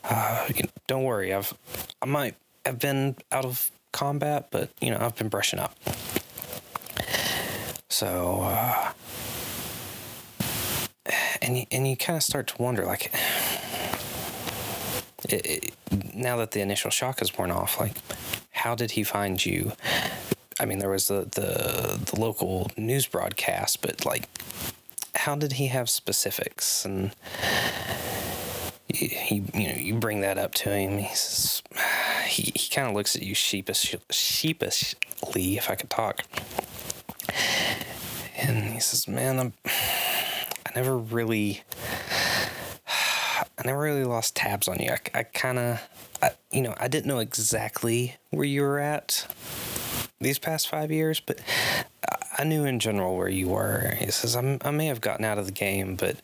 uh, 0.03 0.47
you 0.53 0.63
know, 0.63 0.69
don't 0.87 1.03
worry. 1.03 1.33
I've, 1.33 1.53
I 2.01 2.05
might 2.05 2.35
have 2.65 2.79
been 2.79 3.15
out 3.31 3.45
of 3.45 3.71
combat, 3.91 4.47
but 4.51 4.69
you 4.79 4.89
know, 4.91 4.97
I've 4.99 5.15
been 5.15 5.29
brushing 5.29 5.59
up. 5.59 5.75
So, 7.91 8.39
uh, 8.43 8.93
and 11.41 11.57
you, 11.57 11.65
and 11.71 11.85
you 11.85 11.97
kind 11.97 12.15
of 12.15 12.23
start 12.23 12.47
to 12.47 12.61
wonder, 12.61 12.85
like, 12.85 13.13
it, 15.29 15.45
it, 15.45 15.73
now 16.15 16.37
that 16.37 16.51
the 16.51 16.61
initial 16.61 16.89
shock 16.89 17.19
has 17.19 17.37
worn 17.37 17.51
off, 17.51 17.81
like, 17.81 17.97
how 18.51 18.75
did 18.75 18.91
he 18.91 19.03
find 19.03 19.45
you? 19.45 19.73
I 20.57 20.65
mean, 20.65 20.79
there 20.79 20.89
was 20.89 21.09
the, 21.09 21.27
the 21.31 21.99
the 22.11 22.19
local 22.19 22.71
news 22.77 23.07
broadcast, 23.07 23.81
but 23.81 24.05
like, 24.05 24.29
how 25.15 25.35
did 25.35 25.53
he 25.53 25.67
have 25.67 25.89
specifics? 25.89 26.85
And 26.85 27.11
he, 28.87 29.43
you 29.53 29.67
know, 29.67 29.75
you 29.75 29.95
bring 29.95 30.21
that 30.21 30.37
up 30.37 30.53
to 30.55 30.69
him. 30.69 30.97
He 30.97 31.13
says, 31.13 31.61
he, 32.25 32.53
he 32.55 32.69
kind 32.73 32.87
of 32.87 32.93
looks 32.93 33.17
at 33.17 33.23
you 33.23 33.35
sheepish, 33.35 33.95
sheepishly, 34.09 35.57
if 35.57 35.69
I 35.69 35.75
could 35.75 35.89
talk. 35.89 36.23
And 38.41 38.63
he 38.63 38.79
says, 38.79 39.07
"Man, 39.07 39.39
I'm, 39.39 39.53
I 39.65 40.71
never 40.75 40.97
really, 40.97 41.63
I 42.87 43.45
never 43.65 43.79
really 43.79 44.03
lost 44.03 44.35
tabs 44.35 44.67
on 44.67 44.79
you. 44.79 44.91
I, 44.91 45.19
I 45.19 45.23
kind 45.23 45.59
of, 45.59 45.81
you 46.51 46.61
know, 46.61 46.73
I 46.77 46.87
didn't 46.87 47.07
know 47.07 47.19
exactly 47.19 48.17
where 48.31 48.45
you 48.45 48.61
were 48.61 48.79
at 48.79 49.27
these 50.19 50.39
past 50.39 50.69
five 50.69 50.91
years, 50.91 51.19
but 51.19 51.39
I 52.37 52.43
knew 52.43 52.65
in 52.65 52.79
general 52.79 53.15
where 53.17 53.29
you 53.29 53.49
were. 53.49 53.95
He 53.97 54.09
says, 54.11 54.35
I 54.35 54.71
may 54.71 54.85
have 54.85 55.01
gotten 55.01 55.25
out 55.25 55.37
of 55.37 55.45
the 55.45 55.51
game, 55.51 55.95
but 55.95 56.17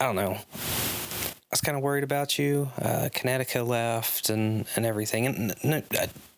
I 0.00 0.04
don't 0.04 0.16
know. 0.16 0.32
I 0.32 1.50
was 1.50 1.60
kind 1.60 1.76
of 1.76 1.82
worried 1.82 2.04
about 2.04 2.38
you. 2.38 2.70
Uh, 2.80 3.08
Connecticut 3.14 3.66
left 3.66 4.28
and, 4.28 4.66
and 4.76 4.84
everything. 4.84 5.26
And 5.26 5.54
no, 5.64 5.82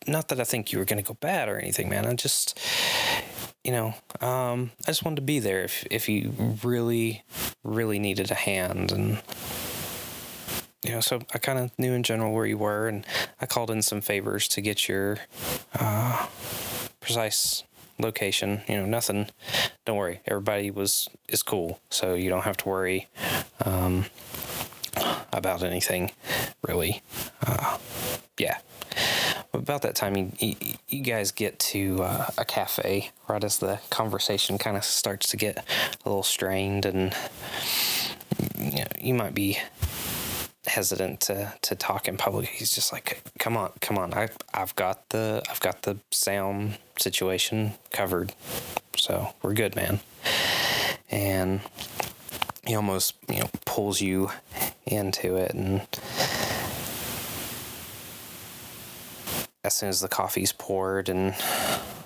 not 0.06 0.28
that 0.28 0.40
I 0.40 0.44
think 0.44 0.72
you 0.72 0.78
were 0.78 0.84
going 0.84 1.02
to 1.02 1.06
go 1.06 1.14
bad 1.14 1.48
or 1.48 1.58
anything, 1.58 1.88
man. 1.88 2.06
I 2.06 2.14
just, 2.14 2.58
you 3.64 3.72
know, 3.72 3.94
um, 4.20 4.70
I 4.82 4.86
just 4.86 5.04
wanted 5.04 5.16
to 5.16 5.22
be 5.22 5.40
there 5.40 5.62
if 5.64 5.86
if 5.90 6.08
you 6.08 6.32
really, 6.62 7.22
really 7.64 7.98
needed 7.98 8.30
a 8.30 8.34
hand, 8.34 8.92
and 8.92 9.20
you 10.84 10.92
know, 10.92 11.00
so 11.00 11.20
I 11.34 11.38
kind 11.38 11.58
of 11.58 11.78
knew 11.78 11.92
in 11.92 12.02
general 12.02 12.32
where 12.32 12.46
you 12.46 12.58
were, 12.58 12.88
and 12.88 13.04
I 13.40 13.46
called 13.46 13.70
in 13.70 13.82
some 13.82 14.00
favors 14.00 14.48
to 14.48 14.60
get 14.60 14.88
your 14.88 15.18
uh, 15.78 16.26
precise 17.00 17.64
location. 17.98 18.62
You 18.68 18.76
know, 18.76 18.86
nothing. 18.86 19.28
Don't 19.84 19.96
worry, 19.96 20.20
everybody 20.26 20.70
was 20.70 21.08
is 21.28 21.42
cool, 21.42 21.80
so 21.90 22.14
you 22.14 22.30
don't 22.30 22.44
have 22.44 22.56
to 22.58 22.68
worry 22.68 23.08
um, 23.64 24.06
about 25.32 25.62
anything, 25.62 26.12
really. 26.62 27.02
Uh, 27.46 27.78
yeah 28.38 28.58
about 29.52 29.82
that 29.82 29.94
time, 29.94 30.32
you, 30.38 30.56
you, 30.88 31.00
guys 31.02 31.30
get 31.32 31.58
to 31.58 32.02
uh, 32.02 32.26
a 32.36 32.44
cafe 32.44 33.10
right 33.28 33.42
as 33.42 33.58
the 33.58 33.80
conversation 33.90 34.58
kind 34.58 34.76
of 34.76 34.84
starts 34.84 35.30
to 35.30 35.36
get 35.36 35.58
a 35.58 36.08
little 36.08 36.22
strained, 36.22 36.84
and 36.84 37.14
you, 38.58 38.78
know, 38.78 38.86
you 39.00 39.14
might 39.14 39.34
be 39.34 39.58
hesitant 40.66 41.20
to, 41.20 41.54
to 41.62 41.74
talk 41.74 42.08
in 42.08 42.16
public. 42.16 42.48
He's 42.48 42.74
just 42.74 42.92
like, 42.92 43.22
"Come 43.38 43.56
on, 43.56 43.72
come 43.80 43.98
on! 43.98 44.14
I 44.14 44.28
I've 44.52 44.74
got 44.76 45.08
the 45.10 45.42
I've 45.50 45.60
got 45.60 45.82
the 45.82 45.98
sound 46.10 46.78
situation 46.98 47.74
covered, 47.90 48.32
so 48.96 49.34
we're 49.42 49.54
good, 49.54 49.74
man." 49.76 50.00
And 51.10 51.60
he 52.64 52.74
almost 52.74 53.14
you 53.28 53.40
know 53.40 53.50
pulls 53.64 54.00
you 54.00 54.30
into 54.86 55.36
it 55.36 55.52
and 55.52 55.80
as 59.64 59.74
soon 59.74 59.88
as 59.88 60.00
the 60.00 60.08
coffee's 60.08 60.52
poured, 60.52 61.08
and 61.08 61.34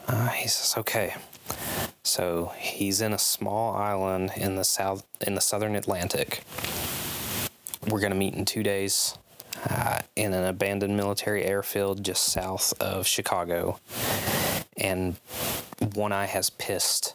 uh, 0.08 0.28
he 0.28 0.48
says, 0.48 0.74
"Okay." 0.76 1.14
So 2.04 2.52
he's 2.58 3.00
in 3.00 3.12
a 3.12 3.18
small 3.18 3.74
island 3.74 4.32
in 4.36 4.56
the 4.56 4.64
south 4.64 5.06
in 5.20 5.34
the 5.34 5.40
southern 5.40 5.76
Atlantic. 5.76 6.42
We're 7.88 8.00
gonna 8.00 8.14
meet 8.14 8.34
in 8.34 8.44
two 8.44 8.62
days 8.62 9.16
uh, 9.68 10.00
in 10.16 10.32
an 10.32 10.44
abandoned 10.44 10.96
military 10.96 11.44
airfield 11.44 12.04
just 12.04 12.24
south 12.24 12.72
of 12.80 13.06
Chicago, 13.06 13.78
and 14.76 15.16
One 15.94 16.12
Eye 16.12 16.26
has 16.26 16.50
pissed 16.50 17.14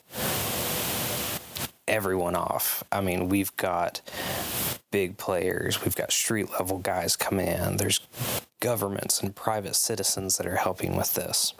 everyone 1.88 2.36
off. 2.36 2.84
I 2.92 3.02
mean, 3.02 3.30
we've 3.30 3.56
got 3.58 4.02
big 4.92 5.18
players, 5.18 5.84
we've 5.84 5.96
got 5.96 6.12
street 6.12 6.52
level 6.52 6.80
guys 6.80 7.16
come 7.16 7.40
in, 7.40 7.78
there's 7.78 8.00
governments 8.60 9.22
and 9.22 9.36
private 9.36 9.76
citizens 9.76 10.38
that 10.38 10.48
are 10.48 10.58
helping 10.58 10.96
with 10.96 11.14
this. 11.14 11.54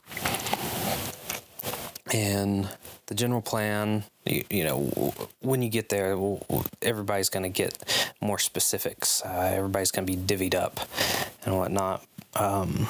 And 2.14 2.70
the 3.08 3.16
general 3.16 3.42
plan, 3.42 4.04
you, 4.26 4.44
you 4.50 4.64
know, 4.64 5.14
when 5.42 5.62
you 5.62 5.70
get 5.70 5.90
there, 5.90 6.18
everybody's 6.82 7.30
going 7.30 7.44
to 7.44 7.50
get 7.50 8.14
more 8.22 8.40
specifics. 8.40 9.22
Uh, 9.24 9.52
everybody's 9.54 9.92
going 9.92 10.08
to 10.08 10.14
be 10.14 10.18
divvied 10.18 10.56
up 10.56 10.80
and 11.46 11.58
whatnot. 11.58 12.06
Um, 12.36 12.88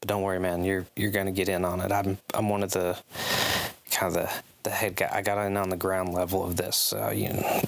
but 0.00 0.08
don't 0.08 0.22
worry, 0.22 0.40
man. 0.40 0.64
You're 0.64 0.86
you're 0.94 1.10
going 1.10 1.26
to 1.26 1.32
get 1.32 1.48
in 1.48 1.64
on 1.64 1.80
it. 1.80 1.90
I'm 1.90 2.18
I'm 2.34 2.48
one 2.48 2.62
of 2.62 2.72
the 2.72 2.98
kind 3.90 4.14
of 4.14 4.22
the 4.22 4.30
the 4.62 4.70
head 4.70 4.96
guy. 4.96 5.10
I 5.12 5.22
got 5.22 5.44
in 5.46 5.56
on 5.56 5.70
the 5.70 5.76
ground 5.76 6.12
level 6.12 6.44
of 6.44 6.56
this. 6.56 6.92
Uh, 6.92 7.10
you 7.14 7.32
know, 7.32 7.62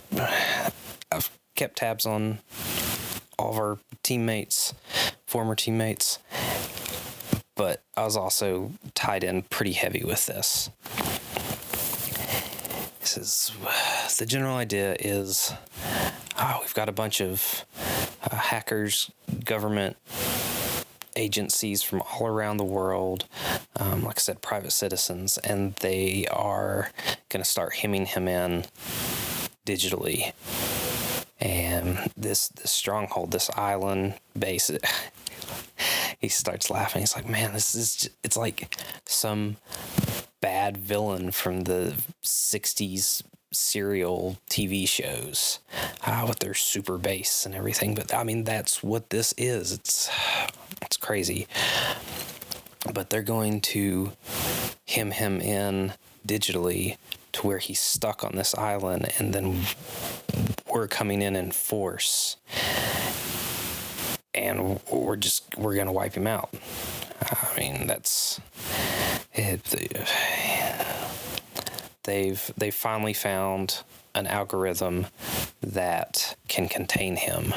I've 1.10 1.30
kept 1.54 1.76
tabs 1.76 2.06
on 2.06 2.38
all 3.38 3.50
of 3.50 3.58
our 3.58 3.78
teammates, 4.02 4.74
former 5.30 5.54
teammates, 5.54 6.18
but 7.54 7.82
I 7.96 8.04
was 8.04 8.16
also 8.16 8.72
tied 8.94 9.22
in 9.22 9.42
pretty 9.42 9.72
heavy 9.72 10.02
with 10.04 10.26
this. 10.26 10.70
This 12.98 13.16
is 13.16 13.52
the 14.18 14.26
general 14.26 14.56
idea 14.56 14.96
is 14.98 15.52
oh, 16.36 16.58
we've 16.60 16.74
got 16.74 16.88
a 16.88 16.92
bunch 16.92 17.20
of 17.20 17.64
uh, 18.28 18.34
hackers, 18.34 19.12
government 19.44 19.96
agencies 21.14 21.84
from 21.84 22.02
all 22.02 22.26
around 22.26 22.56
the 22.56 22.64
world, 22.64 23.26
um, 23.76 24.02
like 24.02 24.18
I 24.18 24.20
said, 24.20 24.42
private 24.42 24.72
citizens, 24.72 25.38
and 25.38 25.74
they 25.76 26.26
are 26.26 26.90
going 27.28 27.42
to 27.42 27.48
start 27.48 27.76
hemming 27.76 28.06
him 28.06 28.26
in 28.26 28.64
digitally. 29.64 30.32
And 31.40 32.10
this 32.16 32.48
this 32.48 32.70
stronghold, 32.70 33.30
this 33.30 33.48
island 33.50 34.14
base, 34.38 34.70
he 36.20 36.28
starts 36.28 36.70
laughing. 36.70 37.00
He's 37.02 37.16
like, 37.16 37.28
"Man, 37.28 37.52
this 37.52 37.74
is 37.74 37.96
just, 37.96 38.16
it's 38.22 38.36
like 38.36 38.76
some 39.06 39.56
bad 40.40 40.76
villain 40.76 41.30
from 41.30 41.62
the 41.64 41.94
'60s 42.22 43.22
serial 43.52 44.38
TV 44.48 44.86
shows 44.86 45.58
uh, 46.06 46.24
with 46.28 46.38
their 46.38 46.54
super 46.54 46.98
base 46.98 47.44
and 47.44 47.54
everything. 47.54 47.94
But 47.94 48.14
I 48.14 48.22
mean, 48.24 48.44
that's 48.44 48.82
what 48.82 49.10
this 49.10 49.34
is. 49.36 49.72
It's 49.72 50.10
it's 50.82 50.96
crazy. 50.96 51.46
But 52.92 53.10
they're 53.10 53.22
going 53.22 53.60
to 53.62 54.12
hem 54.88 55.10
him 55.10 55.40
in 55.40 55.92
digitally 56.26 56.96
to 57.32 57.46
where 57.46 57.58
he's 57.58 57.80
stuck 57.80 58.24
on 58.24 58.36
this 58.36 58.54
island, 58.54 59.12
and 59.18 59.32
then 59.32 59.60
we're 60.72 60.88
coming 60.88 61.22
in 61.22 61.36
in 61.36 61.50
force, 61.50 62.36
and 64.40 64.80
we're 64.90 65.16
just 65.16 65.56
we're 65.56 65.76
gonna 65.76 65.92
wipe 65.92 66.14
him 66.14 66.26
out. 66.26 66.52
I 67.20 67.58
mean, 67.58 67.86
that's 67.86 68.40
it 69.34 69.64
they've 72.04 72.50
they 72.56 72.70
finally 72.70 73.12
found 73.12 73.82
an 74.14 74.26
algorithm 74.26 75.06
that 75.62 76.36
can 76.48 76.68
contain 76.68 77.16
him. 77.16 77.54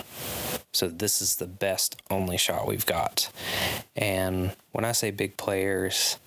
So 0.71 0.87
this 0.87 1.21
is 1.21 1.37
the 1.37 1.47
best 1.47 1.95
only 2.11 2.37
shot 2.37 2.67
we've 2.67 2.85
got. 2.85 3.31
And 3.95 4.55
when 4.71 4.85
I 4.85 4.91
say 4.91 5.11
big 5.11 5.37
players, 5.37 6.17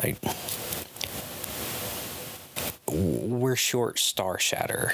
like 0.00 0.18
we're 2.86 3.56
short 3.56 3.98
Star 3.98 4.38
Shatter, 4.38 4.92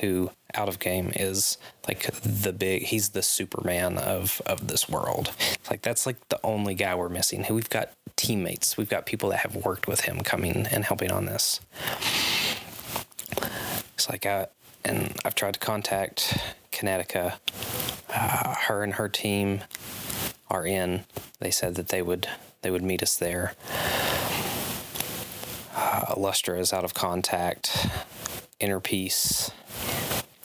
who 0.00 0.30
out 0.54 0.68
of 0.68 0.78
game 0.78 1.12
is 1.14 1.58
like 1.86 2.10
the 2.22 2.52
big 2.52 2.82
he's 2.82 3.10
the 3.10 3.22
Superman 3.22 3.98
of 3.98 4.42
of 4.46 4.68
this 4.68 4.88
world. 4.88 5.32
Like 5.70 5.82
that's 5.82 6.06
like 6.06 6.28
the 6.28 6.40
only 6.44 6.74
guy 6.74 6.94
we're 6.94 7.08
missing. 7.08 7.44
Who 7.44 7.54
we've 7.54 7.70
got 7.70 7.92
teammates, 8.16 8.76
we've 8.76 8.88
got 8.88 9.06
people 9.06 9.28
that 9.30 9.40
have 9.40 9.56
worked 9.56 9.86
with 9.86 10.02
him 10.02 10.20
coming 10.20 10.66
and 10.66 10.84
helping 10.84 11.10
on 11.10 11.26
this. 11.26 11.60
It's 13.94 14.08
like 14.08 14.26
I 14.26 14.48
and 14.84 15.16
I've 15.24 15.34
tried 15.34 15.54
to 15.54 15.60
contact 15.60 16.38
Connecticut. 16.72 17.34
Uh, 18.12 18.54
her 18.54 18.82
and 18.82 18.94
her 18.94 19.08
team 19.08 19.60
are 20.48 20.66
in. 20.66 21.04
They 21.40 21.50
said 21.50 21.74
that 21.76 21.88
they 21.88 22.02
would 22.02 22.28
they 22.62 22.70
would 22.70 22.82
meet 22.82 23.02
us 23.02 23.16
there. 23.16 23.54
Uh, 25.98 26.32
is 26.54 26.72
out 26.72 26.84
of 26.84 26.94
contact. 26.94 27.88
Inner 28.60 28.78
Peace. 28.80 29.50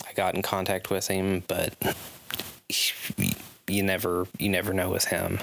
I 0.07 0.13
got 0.13 0.33
in 0.33 0.41
contact 0.41 0.89
with 0.89 1.07
him, 1.07 1.43
but 1.47 1.75
you 3.67 3.83
never 3.83 4.27
you 4.39 4.49
never 4.49 4.73
know 4.73 4.89
with 4.89 5.05
him. 5.05 5.39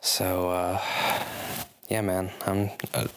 So 0.00 0.50
uh, 0.50 0.82
yeah, 1.88 2.02
man, 2.02 2.30
I'm. 2.46 2.70
Uh, 2.92 3.08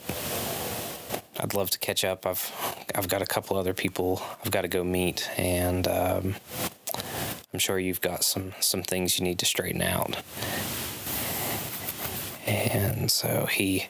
I'd 1.39 1.53
love 1.55 1.71
to 1.71 1.79
catch 1.79 2.05
up. 2.05 2.25
I've 2.25 2.51
I've 2.95 3.07
got 3.07 3.21
a 3.21 3.25
couple 3.25 3.57
other 3.57 3.73
people 3.73 4.21
I've 4.45 4.51
got 4.51 4.61
to 4.61 4.67
go 4.67 4.83
meet, 4.83 5.29
and 5.37 5.87
um, 5.87 6.35
I'm 7.51 7.59
sure 7.59 7.79
you've 7.79 8.01
got 8.01 8.23
some 8.23 8.53
some 8.59 8.83
things 8.83 9.19
you 9.19 9.25
need 9.25 9.39
to 9.39 9.45
straighten 9.45 9.81
out. 9.81 10.17
And 12.45 13.09
so 13.09 13.47
he 13.47 13.87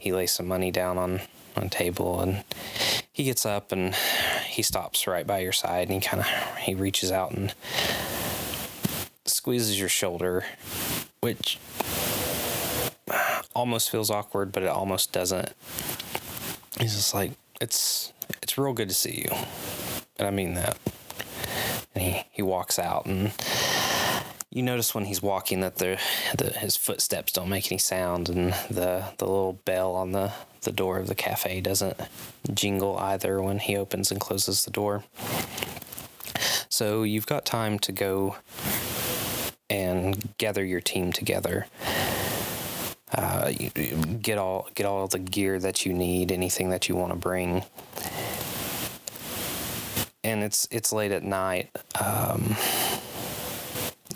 he 0.00 0.12
lays 0.12 0.32
some 0.32 0.48
money 0.48 0.72
down 0.72 0.98
on 0.98 1.20
on 1.56 1.68
table, 1.68 2.20
and 2.20 2.42
he 3.12 3.24
gets 3.24 3.44
up 3.44 3.70
and 3.70 3.94
he 4.46 4.62
stops 4.62 5.06
right 5.06 5.26
by 5.26 5.40
your 5.40 5.52
side, 5.52 5.88
and 5.88 6.02
he 6.02 6.08
kind 6.08 6.20
of 6.20 6.26
he 6.58 6.74
reaches 6.74 7.12
out 7.12 7.32
and 7.32 7.54
squeezes 9.26 9.78
your 9.78 9.88
shoulder, 9.88 10.44
which 11.20 11.58
almost 13.54 13.90
feels 13.90 14.10
awkward, 14.10 14.52
but 14.52 14.62
it 14.62 14.68
almost 14.68 15.12
doesn't. 15.12 15.52
He's 16.80 16.94
just 16.94 17.14
like, 17.14 17.32
it's 17.60 18.12
it's 18.42 18.56
real 18.56 18.72
good 18.72 18.88
to 18.88 18.94
see 18.94 19.26
you, 19.28 19.36
and 20.18 20.26
I 20.26 20.30
mean 20.30 20.54
that. 20.54 20.78
And 21.94 22.02
he 22.04 22.24
he 22.30 22.42
walks 22.42 22.78
out, 22.78 23.06
and 23.06 23.32
you 24.50 24.62
notice 24.62 24.94
when 24.94 25.04
he's 25.04 25.22
walking 25.22 25.60
that 25.60 25.76
the, 25.76 26.00
the 26.36 26.50
his 26.50 26.76
footsteps 26.76 27.32
don't 27.32 27.48
make 27.48 27.70
any 27.70 27.78
sound, 27.78 28.28
and 28.28 28.52
the 28.70 29.04
the 29.18 29.26
little 29.26 29.54
bell 29.64 29.94
on 29.94 30.12
the 30.12 30.32
the 30.62 30.72
door 30.72 30.98
of 30.98 31.06
the 31.06 31.14
cafe 31.14 31.60
doesn't 31.60 31.96
jingle 32.52 32.98
either 32.98 33.40
when 33.40 33.58
he 33.58 33.76
opens 33.76 34.10
and 34.10 34.20
closes 34.20 34.64
the 34.64 34.70
door. 34.70 35.04
So 36.68 37.02
you've 37.02 37.26
got 37.26 37.44
time 37.44 37.78
to 37.80 37.92
go 37.92 38.36
and 39.68 40.34
gather 40.38 40.64
your 40.64 40.80
team 40.80 41.12
together 41.12 41.66
uh, 43.12 43.50
get 44.22 44.38
all 44.38 44.68
get 44.74 44.86
all 44.86 45.06
the 45.08 45.18
gear 45.18 45.58
that 45.58 45.84
you 45.84 45.92
need, 45.92 46.30
anything 46.30 46.70
that 46.70 46.88
you 46.88 46.96
want 46.96 47.12
to 47.12 47.18
bring. 47.18 47.64
And 50.22 50.42
it's 50.42 50.68
it's 50.70 50.92
late 50.92 51.12
at 51.12 51.22
night. 51.22 51.70
Um, 52.00 52.56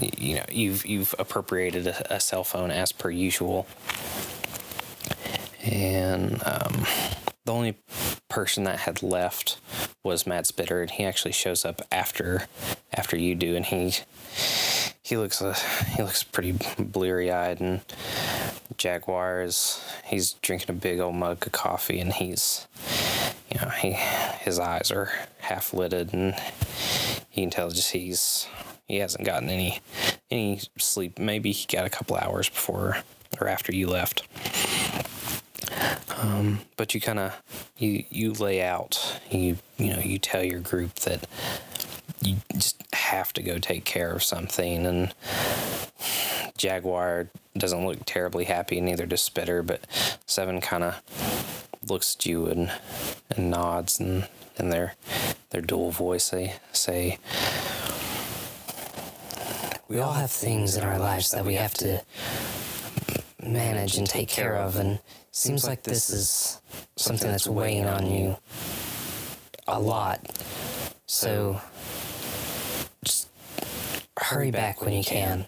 you 0.01 0.37
know 0.37 0.45
you've 0.51 0.85
you've 0.85 1.15
appropriated 1.19 1.87
a, 1.87 2.15
a 2.15 2.21
cell 2.21 2.45
phone 2.45 2.71
as 2.71 2.93
per 2.93 3.11
usual, 3.11 3.67
and 5.63 6.43
um, 6.45 6.87
the 7.45 7.53
only 7.53 7.77
person 8.29 8.65
that 8.65 8.81
had 8.81 9.03
left 9.03 9.59
was 10.03 10.27
Matt 10.27 10.47
Spitter, 10.47 10.83
and 10.83 10.91
he 10.91 11.05
actually 11.05 11.33
shows 11.33 11.65
up 11.65 11.83
after 11.93 12.47
after 12.93 13.17
you 13.17 13.35
do, 13.35 13.57
and 13.57 13.67
he 13.67 13.95
he 15.05 15.19
looks 15.19 15.43
uh, 15.43 15.55
he 15.97 16.03
looks 16.03 16.23
pretty 16.23 16.53
bleary 16.79 17.31
eyed 17.31 17.61
and 17.61 17.83
Jaguar 18.79 19.43
is 19.43 19.85
he's 20.05 20.33
drinking 20.35 20.71
a 20.71 20.79
big 20.79 20.99
old 20.99 21.15
mug 21.15 21.47
of 21.47 21.53
coffee 21.53 22.01
and 22.01 22.13
he's 22.15 22.67
you 23.51 23.61
know 23.61 23.69
he 23.69 23.93
his 23.93 24.59
eyes 24.59 24.91
are 24.91 25.13
half 25.41 25.75
lidded 25.75 26.15
and 26.15 26.35
you 27.33 27.43
can 27.43 27.51
tell 27.51 27.71
just 27.71 27.93
he's 27.93 28.49
he 28.87 28.97
hasn't 28.97 29.25
gotten 29.25 29.49
any 29.49 29.81
any 30.31 30.61
sleep. 30.79 31.19
Maybe 31.19 31.53
he 31.53 31.67
got 31.67 31.87
a 31.87 31.91
couple 31.91 32.17
hours 32.17 32.49
before 32.49 32.99
or 33.41 33.49
after 33.49 33.75
you 33.75 33.89
left. 33.89 34.27
Um, 36.19 36.61
but 36.77 36.95
you 36.95 37.01
kind 37.01 37.19
of 37.19 37.43
you 37.79 38.05
you 38.09 38.33
lay 38.33 38.63
out 38.63 39.21
you 39.31 39.59
you 39.77 39.93
know 39.93 39.99
you 40.01 40.19
tell 40.19 40.43
your 40.43 40.61
group 40.61 40.95
that 40.97 41.27
you 42.21 42.37
just 42.53 42.83
have 42.95 43.33
to 43.35 43.43
go 43.43 43.59
take 43.59 43.85
care 43.85 44.13
of 44.13 44.23
something. 44.23 44.87
And 44.87 45.15
Jaguar 46.57 47.29
doesn't 47.57 47.87
look 47.87 48.05
terribly 48.05 48.45
happy, 48.45 48.81
neither 48.81 49.07
does 49.07 49.23
Spitter, 49.23 49.63
but 49.63 49.87
Seven 50.27 50.61
kind 50.61 50.85
of 50.85 51.67
looks 51.87 52.17
at 52.17 52.27
you 52.27 52.47
and, 52.47 52.73
and 53.31 53.51
nods, 53.51 54.01
and 54.01 54.27
in 54.59 54.71
their 54.71 54.95
their 55.51 55.61
dual 55.61 55.91
voice 55.91 56.31
they 56.31 56.55
say, 56.73 57.19
"We 59.89 59.99
all 60.01 60.13
have 60.13 60.31
things 60.31 60.77
in 60.77 60.85
our 60.85 60.99
lives 60.99 61.31
that 61.33 61.45
we 61.45 61.55
have 61.55 61.75
to 61.75 62.03
manage 63.43 63.97
and 63.99 64.07
take 64.07 64.29
care 64.29 64.57
of, 64.57 64.77
and 64.77 65.01
seems 65.31 65.67
like 65.67 65.83
this 65.83 66.11
is 66.11 66.61
something 66.97 67.31
that's 67.31 67.47
weighing 67.47 67.87
on 67.87 68.07
you 68.11 68.37
a 69.67 69.79
lot. 69.81 70.21
So 71.07 71.61
just 73.05 73.29
hurry 74.19 74.51
back 74.51 74.81
when 74.81 74.93
you 74.93 75.05
can. 75.05 75.47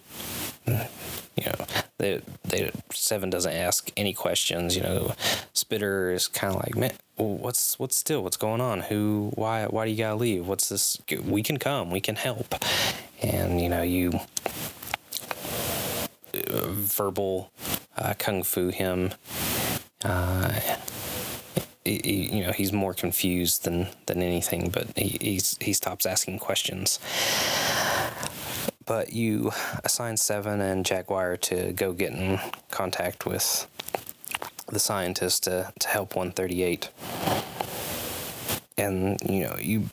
you 0.66 1.44
know, 1.44 1.66
they, 1.98 2.20
they 2.44 2.70
seven 2.92 3.30
doesn't 3.30 3.52
ask 3.52 3.90
any 3.96 4.12
questions. 4.12 4.76
You 4.76 4.82
know, 4.82 5.14
Spitter 5.52 6.10
is 6.10 6.28
kind 6.28 6.54
of 6.54 6.60
like, 6.62 6.76
man, 6.76 6.92
what's 7.16 7.78
what's 7.78 7.96
still 7.96 8.22
what's 8.22 8.36
going 8.36 8.60
on? 8.60 8.80
Who, 8.80 9.32
why, 9.34 9.66
why 9.66 9.84
do 9.84 9.90
you 9.90 9.96
gotta 9.96 10.16
leave? 10.16 10.46
What's 10.46 10.68
this? 10.68 11.00
We 11.24 11.42
can 11.42 11.58
come, 11.58 11.90
we 11.90 12.00
can 12.00 12.16
help, 12.16 12.54
and 13.22 13.60
you 13.60 13.68
know, 13.68 13.82
you 13.82 14.20
uh, 16.34 16.66
verbal 16.68 17.50
uh, 17.96 18.14
kung 18.18 18.42
fu 18.42 18.68
him. 18.68 19.12
Uh, 20.04 20.60
he, 21.84 22.30
you 22.32 22.44
know, 22.44 22.52
he's 22.52 22.72
more 22.72 22.94
confused 22.94 23.64
than 23.64 23.88
than 24.06 24.22
anything, 24.22 24.70
but 24.70 24.96
he 24.96 25.40
he 25.60 25.72
stops 25.72 26.06
asking 26.06 26.38
questions 26.38 26.98
but 28.86 29.12
you 29.12 29.50
assign 29.84 30.16
Seven 30.16 30.60
and 30.60 30.86
Jaguar 30.86 31.36
to 31.38 31.72
go 31.72 31.92
get 31.92 32.12
in 32.12 32.38
contact 32.70 33.26
with 33.26 33.66
the 34.66 34.78
scientist 34.78 35.44
to, 35.44 35.72
to 35.78 35.88
help 35.88 36.16
138. 36.16 36.90
And, 38.78 39.18
you 39.28 39.44
know, 39.44 39.56
you 39.58 39.90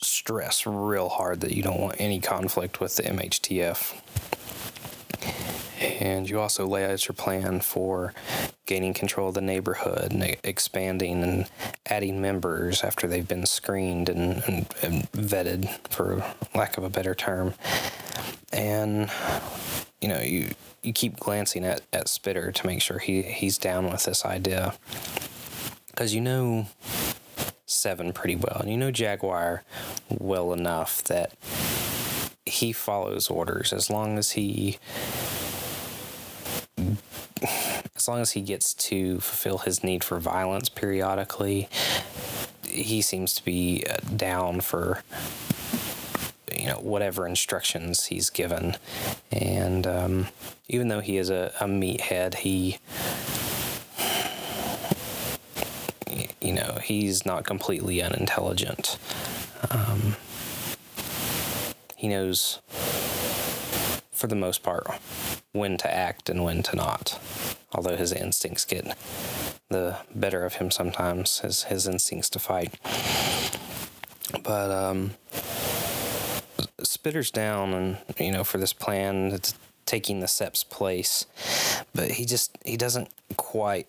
stress 0.00 0.66
real 0.66 1.08
hard 1.08 1.40
that 1.40 1.52
you 1.52 1.62
don't 1.62 1.80
want 1.80 1.96
any 1.98 2.20
conflict 2.20 2.80
with 2.80 2.96
the 2.96 3.02
MHTF. 3.02 4.00
And 6.00 6.28
you 6.28 6.40
also 6.40 6.66
lay 6.66 6.90
out 6.90 7.08
your 7.08 7.14
plan 7.14 7.60
for 7.60 8.12
gaining 8.66 8.94
control 8.94 9.28
of 9.28 9.34
the 9.34 9.40
neighborhood 9.40 10.12
and 10.12 10.36
expanding 10.44 11.22
and 11.22 11.46
adding 11.86 12.20
members 12.20 12.84
after 12.84 13.06
they've 13.06 13.26
been 13.26 13.46
screened 13.46 14.08
and, 14.08 14.42
and, 14.46 14.66
and 14.82 15.12
vetted, 15.12 15.68
for 15.88 16.22
lack 16.54 16.78
of 16.78 16.84
a 16.84 16.90
better 16.90 17.14
term. 17.14 17.54
And 18.52 19.10
you 20.00 20.08
know, 20.08 20.20
you 20.20 20.50
you 20.82 20.92
keep 20.92 21.18
glancing 21.18 21.64
at, 21.64 21.82
at 21.92 22.08
Spitter 22.08 22.50
to 22.52 22.66
make 22.66 22.80
sure 22.80 22.98
he, 22.98 23.22
he's 23.22 23.58
down 23.58 23.90
with 23.90 24.04
this 24.04 24.24
idea. 24.24 24.74
Because 25.88 26.14
you 26.14 26.20
know 26.20 26.68
Seven 27.66 28.12
pretty 28.12 28.36
well, 28.36 28.58
and 28.60 28.70
you 28.70 28.76
know 28.76 28.90
Jaguar 28.90 29.62
well 30.08 30.52
enough 30.52 31.04
that 31.04 31.32
he 32.44 32.72
follows 32.72 33.30
orders 33.30 33.72
as 33.72 33.88
long 33.90 34.18
as 34.18 34.32
he 34.32 34.78
as 37.94 38.08
long 38.08 38.20
as 38.20 38.32
he 38.32 38.40
gets 38.40 38.74
to 38.74 39.20
fulfill 39.20 39.58
his 39.58 39.84
need 39.84 40.02
for 40.02 40.18
violence 40.18 40.68
periodically, 40.68 41.68
he 42.64 43.02
seems 43.02 43.34
to 43.34 43.44
be 43.44 43.84
uh, 43.88 43.96
down 44.16 44.60
for 44.60 45.02
you 46.60 46.66
know 46.66 46.76
whatever 46.76 47.26
instructions 47.26 48.06
he's 48.06 48.28
given, 48.28 48.76
and 49.32 49.86
um, 49.86 50.28
even 50.68 50.88
though 50.88 51.00
he 51.00 51.16
is 51.16 51.30
a, 51.30 51.52
a 51.60 51.64
meathead, 51.64 52.36
he 52.36 52.78
you 56.40 56.52
know 56.52 56.78
he's 56.82 57.24
not 57.24 57.44
completely 57.44 58.02
unintelligent. 58.02 58.98
Um, 59.70 60.16
he 61.96 62.08
knows 62.08 62.60
for 64.12 64.26
the 64.26 64.36
most 64.36 64.62
part 64.62 64.86
when 65.52 65.78
to 65.78 65.92
act 65.92 66.28
and 66.28 66.44
when 66.44 66.62
to 66.62 66.76
not. 66.76 67.18
Although 67.72 67.96
his 67.96 68.12
instincts 68.12 68.64
get 68.64 68.96
the 69.70 69.96
better 70.14 70.44
of 70.44 70.54
him 70.54 70.70
sometimes, 70.70 71.38
his 71.38 71.64
his 71.64 71.86
instincts 71.86 72.28
to 72.30 72.38
fight. 72.38 72.74
But 74.42 74.70
um, 74.70 75.12
Spitter's 76.90 77.30
down, 77.30 77.72
and 77.72 77.98
you 78.18 78.32
know, 78.32 78.42
for 78.42 78.58
this 78.58 78.72
plan, 78.72 79.26
it's 79.26 79.54
taking 79.86 80.18
the 80.18 80.26
Sept's 80.26 80.64
place, 80.64 81.24
but 81.94 82.10
he 82.10 82.24
just 82.24 82.58
he 82.64 82.76
doesn't 82.76 83.08
quite 83.36 83.86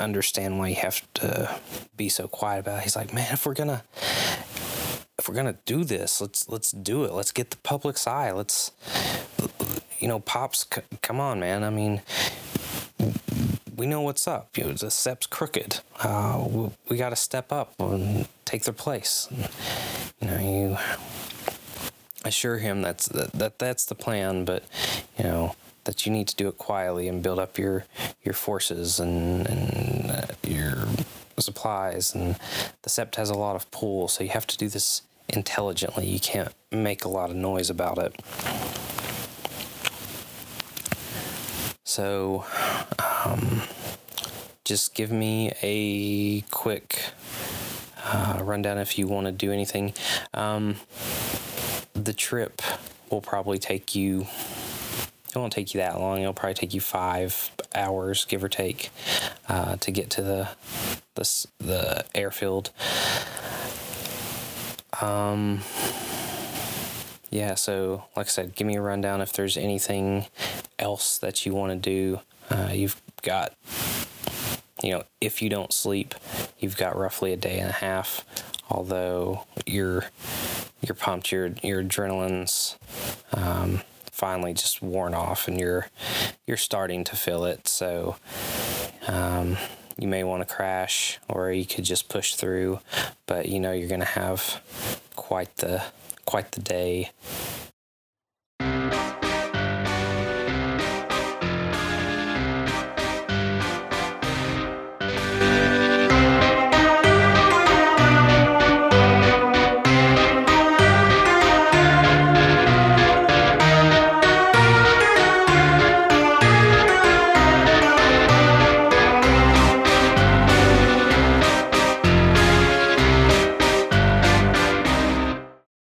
understand 0.00 0.58
why 0.58 0.68
you 0.68 0.76
have 0.76 1.02
to 1.12 1.60
be 1.94 2.08
so 2.08 2.26
quiet 2.26 2.60
about 2.60 2.78
it. 2.78 2.84
He's 2.84 2.96
like, 2.96 3.12
man, 3.12 3.34
if 3.34 3.44
we're 3.44 3.52
gonna 3.52 3.84
if 5.18 5.28
we're 5.28 5.34
gonna 5.34 5.58
do 5.66 5.84
this, 5.84 6.18
let's 6.22 6.48
let's 6.48 6.70
do 6.70 7.04
it. 7.04 7.12
Let's 7.12 7.32
get 7.32 7.50
the 7.50 7.58
public's 7.58 8.06
eye. 8.06 8.32
Let's 8.32 8.72
you 9.98 10.08
know, 10.08 10.20
pops, 10.20 10.66
c- 10.74 10.80
come 11.02 11.20
on, 11.20 11.38
man. 11.38 11.64
I 11.64 11.68
mean, 11.70 12.00
we 13.76 13.84
know 13.84 14.00
what's 14.00 14.26
up. 14.26 14.56
You 14.56 14.64
know, 14.64 14.72
the 14.72 14.90
Sept's 14.90 15.26
crooked. 15.26 15.80
Uh, 16.02 16.46
we, 16.48 16.70
we 16.88 16.96
got 16.96 17.10
to 17.10 17.16
step 17.16 17.52
up 17.52 17.74
and 17.78 18.26
take 18.46 18.64
their 18.64 18.72
place. 18.72 19.28
You 20.22 20.28
know, 20.28 20.38
you 20.38 20.78
assure 22.26 22.58
him 22.58 22.82
that's 22.82 23.06
that, 23.08 23.32
that 23.32 23.58
that's 23.58 23.86
the 23.86 23.94
plan, 23.94 24.44
but 24.44 24.64
you 25.18 25.24
know 25.24 25.56
that 25.84 26.04
you 26.04 26.12
need 26.12 26.28
to 26.28 26.36
do 26.36 26.48
it 26.48 26.58
quietly 26.58 27.08
and 27.08 27.22
build 27.22 27.38
up 27.38 27.58
your 27.58 27.84
your 28.22 28.34
forces 28.34 29.00
and, 29.00 29.46
and 29.46 30.10
uh, 30.10 30.26
your 30.42 30.86
supplies. 31.38 32.14
And 32.14 32.36
the 32.82 32.90
Sept 32.90 33.16
has 33.16 33.30
a 33.30 33.34
lot 33.34 33.56
of 33.56 33.70
pull, 33.70 34.08
so 34.08 34.24
you 34.24 34.30
have 34.30 34.46
to 34.48 34.58
do 34.58 34.68
this 34.68 35.02
intelligently. 35.28 36.06
You 36.06 36.20
can't 36.20 36.52
make 36.70 37.04
a 37.04 37.08
lot 37.08 37.30
of 37.30 37.36
noise 37.36 37.70
about 37.70 37.98
it. 37.98 38.20
So, 41.84 42.44
um, 42.98 43.62
just 44.64 44.94
give 44.94 45.10
me 45.10 45.52
a 45.62 46.42
quick 46.50 47.04
uh, 48.04 48.40
rundown 48.42 48.78
if 48.78 48.98
you 48.98 49.06
want 49.06 49.26
to 49.26 49.32
do 49.32 49.52
anything. 49.52 49.94
Um, 50.34 50.76
the 52.04 52.12
trip 52.12 52.62
will 53.10 53.20
probably 53.20 53.58
take 53.58 53.94
you. 53.94 54.26
It 55.30 55.36
won't 55.36 55.52
take 55.52 55.74
you 55.74 55.80
that 55.80 55.98
long. 56.00 56.20
It'll 56.20 56.32
probably 56.32 56.54
take 56.54 56.74
you 56.74 56.80
five 56.80 57.50
hours, 57.74 58.24
give 58.24 58.42
or 58.42 58.48
take, 58.48 58.90
uh, 59.48 59.76
to 59.76 59.90
get 59.90 60.10
to 60.10 60.22
the 60.22 60.48
the 61.14 61.46
the 61.58 62.04
airfield. 62.14 62.70
Um, 65.00 65.60
yeah, 67.30 67.54
so 67.54 68.04
like 68.16 68.26
I 68.26 68.30
said, 68.30 68.54
give 68.54 68.66
me 68.66 68.76
a 68.76 68.80
rundown 68.82 69.20
if 69.20 69.32
there's 69.32 69.56
anything 69.56 70.26
else 70.78 71.18
that 71.18 71.44
you 71.44 71.54
want 71.54 71.72
to 71.72 71.76
do. 71.90 72.20
Uh, 72.48 72.70
you've 72.72 73.00
got, 73.22 73.52
you 74.82 74.92
know, 74.92 75.02
if 75.20 75.42
you 75.42 75.50
don't 75.50 75.72
sleep, 75.72 76.14
you've 76.58 76.76
got 76.76 76.96
roughly 76.96 77.32
a 77.32 77.36
day 77.36 77.58
and 77.58 77.68
a 77.68 77.74
half. 77.74 78.24
Although 78.70 79.44
you're 79.66 80.06
you're 80.80 80.94
pumped, 80.94 81.32
your 81.32 81.50
your 81.62 81.82
adrenaline's 81.82 82.76
um, 83.32 83.82
finally 84.10 84.52
just 84.52 84.82
worn 84.82 85.14
off, 85.14 85.48
and 85.48 85.58
you're 85.58 85.88
you're 86.46 86.56
starting 86.56 87.04
to 87.04 87.16
feel 87.16 87.44
it. 87.44 87.68
So. 87.68 88.16
Um, 89.08 89.56
you 89.98 90.08
may 90.08 90.24
want 90.24 90.46
to 90.46 90.54
crash 90.54 91.18
or 91.28 91.50
you 91.50 91.64
could 91.64 91.84
just 91.84 92.08
push 92.08 92.34
through 92.34 92.80
but 93.24 93.48
you 93.48 93.58
know 93.58 93.72
you're 93.72 93.88
going 93.88 94.00
to 94.00 94.04
have 94.04 94.60
quite 95.14 95.56
the 95.56 95.82
quite 96.26 96.52
the 96.52 96.60
day 96.60 97.10